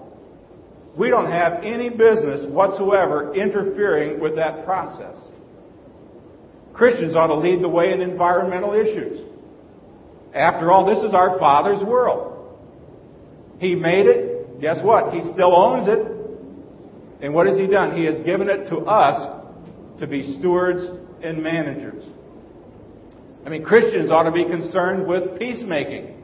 We 0.99 1.09
don't 1.09 1.31
have 1.31 1.63
any 1.63 1.89
business 1.89 2.45
whatsoever 2.51 3.35
interfering 3.35 4.21
with 4.21 4.37
that 4.37 4.65
process. 4.65 5.17
Christians 6.75 7.15
ought 7.15 7.29
to 7.29 7.37
lead 7.37 7.63
the 7.63 7.69
way 7.69 7.93
in 7.93 8.01
environmental 8.01 8.75
issues. 8.75 9.21
After 10.35 10.71
all, 10.71 10.87
this 10.87 11.05
is 11.05 11.15
our 11.15 11.39
Father's 11.39 11.83
world. 11.85 12.59
He 13.59 13.75
made 13.75 14.07
it. 14.07 14.61
Guess 14.61 14.79
what? 14.83 15.15
He 15.15 15.21
still 15.33 15.55
owns 15.55 15.89
it. 15.89 16.12
And 17.23 17.33
what 17.33 17.47
has 17.47 17.57
He 17.57 17.67
done? 17.67 17.97
He 17.97 18.05
has 18.05 18.21
given 18.25 18.49
it 18.49 18.69
to 18.69 18.79
us 18.79 19.43
to 20.01 20.07
be 20.07 20.37
stewards 20.39 20.85
and 21.23 21.43
managers. 21.43 22.05
I 23.47 23.49
mean, 23.49 23.65
Christians 23.65 24.11
ought 24.11 24.25
to 24.25 24.33
be 24.33 24.45
concerned 24.45 25.07
with 25.07 25.39
peacemaking. 25.39 26.23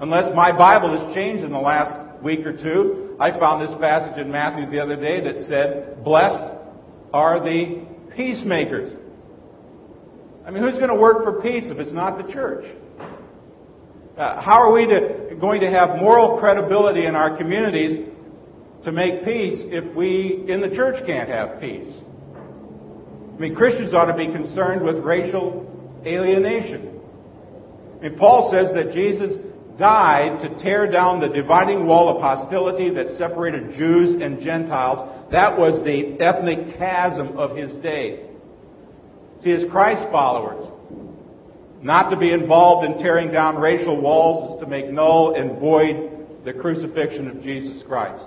Unless 0.00 0.34
my 0.34 0.56
Bible 0.56 0.98
has 0.98 1.14
changed 1.14 1.44
in 1.44 1.52
the 1.52 1.58
last 1.58 2.22
week 2.22 2.40
or 2.46 2.52
two, 2.52 3.16
I 3.18 3.38
found 3.38 3.66
this 3.66 3.74
passage 3.80 4.18
in 4.18 4.30
Matthew 4.30 4.70
the 4.70 4.80
other 4.80 4.96
day 4.96 5.20
that 5.22 5.46
said, 5.46 6.04
Blessed 6.04 6.54
are 7.12 7.40
the 7.40 7.86
peacemakers. 8.14 8.92
I 10.46 10.50
mean, 10.50 10.62
who's 10.62 10.74
going 10.74 10.90
to 10.90 11.00
work 11.00 11.24
for 11.24 11.40
peace 11.40 11.64
if 11.66 11.78
it's 11.78 11.92
not 11.92 12.24
the 12.24 12.32
church? 12.32 12.66
Uh, 14.16 14.40
how 14.40 14.62
are 14.62 14.72
we 14.72 14.86
to, 14.86 15.36
going 15.40 15.60
to 15.60 15.70
have 15.70 15.98
moral 16.00 16.38
credibility 16.38 17.04
in 17.06 17.14
our 17.14 17.36
communities 17.36 18.08
to 18.84 18.92
make 18.92 19.24
peace 19.24 19.62
if 19.66 19.94
we 19.96 20.44
in 20.48 20.60
the 20.60 20.70
church 20.70 21.04
can't 21.06 21.28
have 21.28 21.60
peace? 21.60 21.92
I 23.36 23.38
mean, 23.38 23.54
Christians 23.54 23.92
ought 23.92 24.06
to 24.06 24.16
be 24.16 24.26
concerned 24.26 24.82
with 24.82 24.96
racial 25.04 25.66
alienation. 26.06 27.00
I 27.98 28.08
mean, 28.08 28.18
Paul 28.18 28.50
says 28.52 28.72
that 28.74 28.94
Jesus 28.94 29.32
died 29.78 30.40
to 30.42 30.62
tear 30.62 30.90
down 30.90 31.20
the 31.20 31.28
dividing 31.28 31.86
wall 31.86 32.08
of 32.08 32.22
hostility 32.22 32.90
that 32.90 33.18
separated 33.18 33.72
Jews 33.72 34.22
and 34.22 34.40
Gentiles. 34.40 35.28
That 35.32 35.58
was 35.58 35.84
the 35.84 36.18
ethnic 36.20 36.78
chasm 36.78 37.36
of 37.36 37.56
his 37.56 37.70
day. 37.82 38.26
See, 39.42 39.50
as 39.52 39.70
Christ 39.70 40.10
followers, 40.10 40.66
not 41.82 42.10
to 42.10 42.16
be 42.16 42.32
involved 42.32 42.86
in 42.86 42.98
tearing 42.98 43.32
down 43.32 43.56
racial 43.56 44.00
walls 44.00 44.54
is 44.54 44.64
to 44.64 44.66
make 44.66 44.90
null 44.90 45.34
and 45.34 45.60
void 45.60 46.44
the 46.44 46.52
crucifixion 46.52 47.28
of 47.28 47.42
Jesus 47.42 47.82
Christ. 47.86 48.24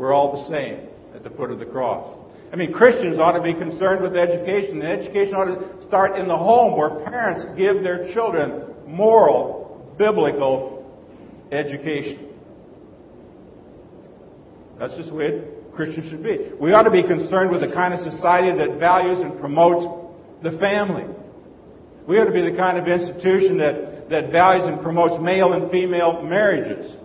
We're 0.00 0.14
all 0.14 0.32
the 0.32 0.48
same 0.48 0.88
at 1.14 1.24
the 1.24 1.28
foot 1.28 1.50
of 1.50 1.58
the 1.58 1.66
cross. 1.66 2.16
I 2.50 2.56
mean, 2.56 2.72
Christians 2.72 3.18
ought 3.18 3.36
to 3.36 3.42
be 3.42 3.52
concerned 3.52 4.02
with 4.02 4.16
education, 4.16 4.80
and 4.80 4.88
education 4.88 5.34
ought 5.34 5.44
to 5.44 5.86
start 5.86 6.18
in 6.18 6.26
the 6.26 6.38
home 6.38 6.78
where 6.78 7.04
parents 7.04 7.44
give 7.54 7.82
their 7.82 8.10
children 8.14 8.64
moral, 8.86 9.94
biblical 9.98 10.90
education. 11.52 12.30
That's 14.78 14.96
just 14.96 15.10
the 15.10 15.14
way 15.16 15.42
Christians 15.74 16.08
should 16.08 16.22
be. 16.22 16.52
We 16.58 16.72
ought 16.72 16.84
to 16.84 16.90
be 16.90 17.02
concerned 17.02 17.50
with 17.50 17.60
the 17.60 17.70
kind 17.70 17.92
of 17.92 18.00
society 18.00 18.56
that 18.56 18.80
values 18.80 19.20
and 19.20 19.38
promotes 19.38 20.16
the 20.42 20.56
family. 20.56 21.04
We 22.08 22.16
ought 22.16 22.24
to 22.24 22.32
be 22.32 22.50
the 22.50 22.56
kind 22.56 22.78
of 22.78 22.88
institution 22.88 23.58
that, 23.58 24.08
that 24.08 24.32
values 24.32 24.64
and 24.66 24.80
promotes 24.80 25.22
male 25.22 25.52
and 25.52 25.70
female 25.70 26.22
marriages 26.22 26.96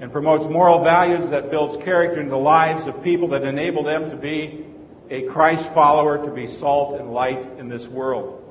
and 0.00 0.10
promotes 0.12 0.44
moral 0.50 0.82
values 0.82 1.30
that 1.30 1.50
builds 1.50 1.82
character 1.84 2.20
in 2.20 2.28
the 2.28 2.36
lives 2.36 2.88
of 2.88 3.02
people 3.02 3.28
that 3.28 3.42
enable 3.42 3.84
them 3.84 4.10
to 4.10 4.16
be 4.16 4.66
a 5.10 5.26
Christ 5.28 5.72
follower, 5.74 6.24
to 6.24 6.32
be 6.32 6.46
salt 6.58 7.00
and 7.00 7.12
light 7.12 7.58
in 7.58 7.68
this 7.68 7.86
world. 7.92 8.42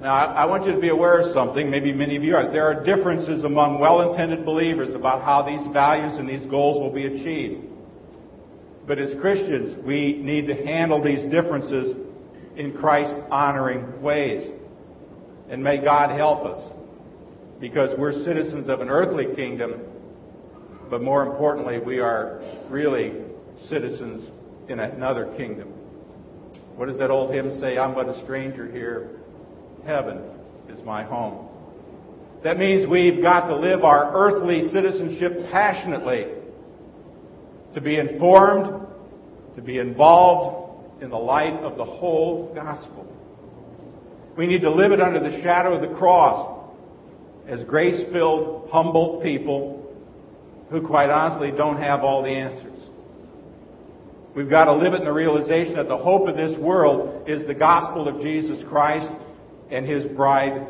Now, 0.00 0.14
I 0.14 0.46
want 0.46 0.64
you 0.64 0.72
to 0.72 0.80
be 0.80 0.88
aware 0.88 1.20
of 1.20 1.34
something, 1.34 1.70
maybe 1.70 1.92
many 1.92 2.16
of 2.16 2.22
you 2.22 2.34
are. 2.34 2.50
There 2.50 2.66
are 2.66 2.84
differences 2.84 3.44
among 3.44 3.80
well-intended 3.80 4.46
believers 4.46 4.94
about 4.94 5.22
how 5.22 5.42
these 5.42 5.66
values 5.74 6.18
and 6.18 6.26
these 6.26 6.48
goals 6.48 6.80
will 6.80 6.92
be 6.92 7.04
achieved. 7.04 7.66
But 8.86 8.98
as 8.98 9.14
Christians, 9.20 9.76
we 9.84 10.14
need 10.22 10.46
to 10.46 10.54
handle 10.54 11.02
these 11.02 11.30
differences 11.30 11.96
in 12.56 12.72
Christ 12.72 13.14
honoring 13.30 14.00
ways. 14.00 14.50
And 15.50 15.62
may 15.62 15.84
God 15.84 16.16
help 16.16 16.46
us 16.46 16.72
because 17.60 17.96
we're 17.98 18.12
citizens 18.24 18.68
of 18.68 18.80
an 18.80 18.88
earthly 18.88 19.34
kingdom, 19.36 19.82
but 20.88 21.02
more 21.02 21.24
importantly, 21.24 21.78
we 21.78 21.98
are 21.98 22.40
really 22.70 23.12
citizens 23.68 24.28
in 24.68 24.80
another 24.80 25.32
kingdom. 25.36 25.68
What 26.76 26.88
does 26.88 26.98
that 26.98 27.10
old 27.10 27.34
hymn 27.34 27.60
say? 27.60 27.76
I'm 27.76 27.94
but 27.94 28.08
a 28.08 28.22
stranger 28.24 28.70
here. 28.70 29.10
Heaven 29.84 30.22
is 30.68 30.82
my 30.84 31.04
home. 31.04 31.48
That 32.42 32.58
means 32.58 32.88
we've 32.88 33.20
got 33.20 33.48
to 33.48 33.56
live 33.56 33.84
our 33.84 34.14
earthly 34.14 34.70
citizenship 34.72 35.50
passionately, 35.52 36.28
to 37.74 37.80
be 37.82 37.98
informed, 37.98 38.86
to 39.54 39.60
be 39.60 39.78
involved 39.78 41.02
in 41.02 41.10
the 41.10 41.18
light 41.18 41.52
of 41.60 41.76
the 41.76 41.84
whole 41.84 42.52
gospel. 42.54 43.06
We 44.38 44.46
need 44.46 44.62
to 44.62 44.70
live 44.70 44.92
it 44.92 45.00
under 45.00 45.20
the 45.20 45.42
shadow 45.42 45.74
of 45.74 45.82
the 45.82 45.94
cross 45.98 46.59
as 47.50 47.64
grace 47.64 48.00
filled, 48.12 48.70
humble 48.70 49.20
people 49.22 49.92
who, 50.70 50.86
quite 50.86 51.10
honestly, 51.10 51.50
don't 51.50 51.78
have 51.78 52.00
all 52.00 52.22
the 52.22 52.30
answers. 52.30 52.78
We've 54.36 54.48
got 54.48 54.66
to 54.66 54.74
live 54.74 54.94
it 54.94 54.98
in 54.98 55.04
the 55.04 55.12
realization 55.12 55.74
that 55.74 55.88
the 55.88 55.98
hope 55.98 56.28
of 56.28 56.36
this 56.36 56.56
world 56.60 57.28
is 57.28 57.44
the 57.48 57.54
gospel 57.54 58.06
of 58.06 58.22
Jesus 58.22 58.62
Christ 58.68 59.12
and 59.68 59.84
his 59.84 60.04
bride, 60.16 60.64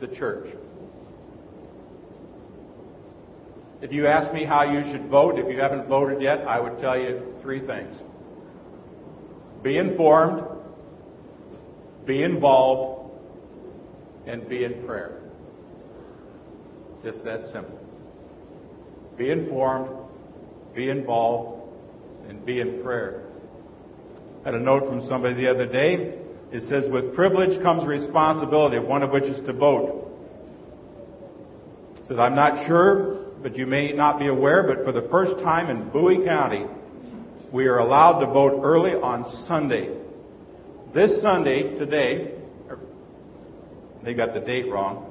the 0.00 0.06
church. 0.06 0.54
If 3.82 3.90
you 3.90 4.06
ask 4.06 4.32
me 4.32 4.44
how 4.44 4.70
you 4.72 4.82
should 4.92 5.08
vote, 5.08 5.36
if 5.36 5.50
you 5.52 5.60
haven't 5.60 5.88
voted 5.88 6.22
yet, 6.22 6.46
I 6.46 6.60
would 6.60 6.78
tell 6.78 6.96
you 6.96 7.34
three 7.42 7.66
things. 7.66 7.96
Be 9.64 9.78
informed, 9.78 10.44
be 12.06 12.22
involved, 12.22 13.10
and 14.26 14.48
be 14.48 14.62
in 14.62 14.86
prayer. 14.86 15.19
Just 17.02 17.24
that 17.24 17.44
simple. 17.52 17.78
Be 19.16 19.30
informed, 19.30 19.90
be 20.74 20.90
involved, 20.90 21.62
and 22.28 22.44
be 22.44 22.60
in 22.60 22.82
prayer. 22.82 23.22
I 24.42 24.50
had 24.50 24.54
a 24.54 24.60
note 24.60 24.86
from 24.88 25.06
somebody 25.08 25.34
the 25.34 25.50
other 25.50 25.66
day. 25.66 26.18
It 26.52 26.68
says, 26.68 26.90
with 26.90 27.14
privilege 27.14 27.62
comes 27.62 27.86
responsibility, 27.86 28.78
one 28.78 29.02
of 29.02 29.10
which 29.10 29.24
is 29.24 29.44
to 29.46 29.52
vote. 29.52 30.10
It 31.96 32.08
says, 32.08 32.18
I'm 32.18 32.34
not 32.34 32.66
sure, 32.66 33.26
but 33.42 33.56
you 33.56 33.66
may 33.66 33.92
not 33.92 34.18
be 34.18 34.26
aware, 34.26 34.62
but 34.62 34.84
for 34.84 34.92
the 34.92 35.08
first 35.10 35.42
time 35.44 35.70
in 35.70 35.90
Bowie 35.90 36.24
County, 36.24 36.66
we 37.52 37.66
are 37.66 37.78
allowed 37.78 38.20
to 38.20 38.26
vote 38.26 38.60
early 38.62 38.92
on 38.92 39.24
Sunday. 39.46 39.96
This 40.94 41.22
Sunday, 41.22 41.78
today, 41.78 42.34
they 44.04 44.14
got 44.14 44.34
the 44.34 44.40
date 44.40 44.70
wrong. 44.70 45.09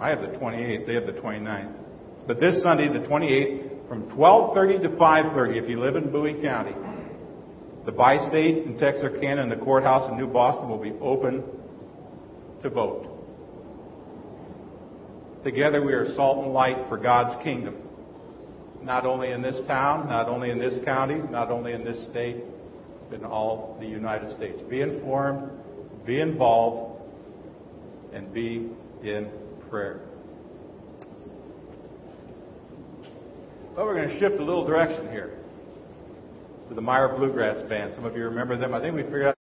I 0.00 0.08
have 0.08 0.22
the 0.22 0.38
28th, 0.38 0.86
they 0.86 0.94
have 0.94 1.06
the 1.06 1.12
29th. 1.12 1.72
But 2.26 2.40
this 2.40 2.62
Sunday, 2.62 2.88
the 2.88 3.06
28th, 3.06 3.88
from 3.88 4.04
12:30 4.10 4.82
to 4.82 4.88
5:30, 4.90 5.56
if 5.56 5.68
you 5.68 5.78
live 5.78 5.96
in 5.96 6.10
Bowie 6.10 6.40
County, 6.40 6.74
the 7.84 7.92
Bi-State 7.92 8.64
in 8.64 8.78
Texarkana 8.78 9.42
and 9.42 9.50
the 9.52 9.56
courthouse 9.56 10.08
in 10.10 10.16
New 10.16 10.26
Boston 10.26 10.68
will 10.68 10.78
be 10.78 10.94
open 11.00 11.42
to 12.62 12.70
vote. 12.70 13.06
Together, 15.44 15.84
we 15.84 15.92
are 15.92 16.14
salt 16.14 16.44
and 16.44 16.52
light 16.52 16.76
for 16.88 16.96
God's 16.96 17.42
kingdom. 17.42 17.74
Not 18.82 19.04
only 19.04 19.32
in 19.32 19.42
this 19.42 19.60
town, 19.66 20.08
not 20.08 20.28
only 20.28 20.50
in 20.50 20.58
this 20.58 20.82
county, 20.84 21.20
not 21.30 21.50
only 21.50 21.72
in 21.72 21.84
this 21.84 22.06
state, 22.10 22.44
but 23.10 23.20
in 23.20 23.24
all 23.24 23.76
the 23.80 23.86
United 23.86 24.32
States. 24.36 24.60
Be 24.62 24.80
informed, 24.82 25.50
be 26.06 26.20
involved, 26.20 27.02
and 28.12 28.32
be 28.32 28.70
in 29.02 29.30
prayer. 29.70 30.00
Well, 33.76 33.86
we're 33.86 33.94
going 33.94 34.08
to 34.08 34.18
shift 34.18 34.38
a 34.40 34.44
little 34.44 34.66
direction 34.66 35.08
here 35.10 35.38
to 36.68 36.74
the 36.74 36.80
Meyer 36.80 37.08
Bluegrass 37.16 37.62
Band. 37.68 37.94
Some 37.94 38.04
of 38.04 38.16
you 38.16 38.24
remember 38.24 38.56
them. 38.56 38.74
I 38.74 38.80
think 38.80 38.96
we 38.96 39.02
figured 39.04 39.26
out. 39.26 39.39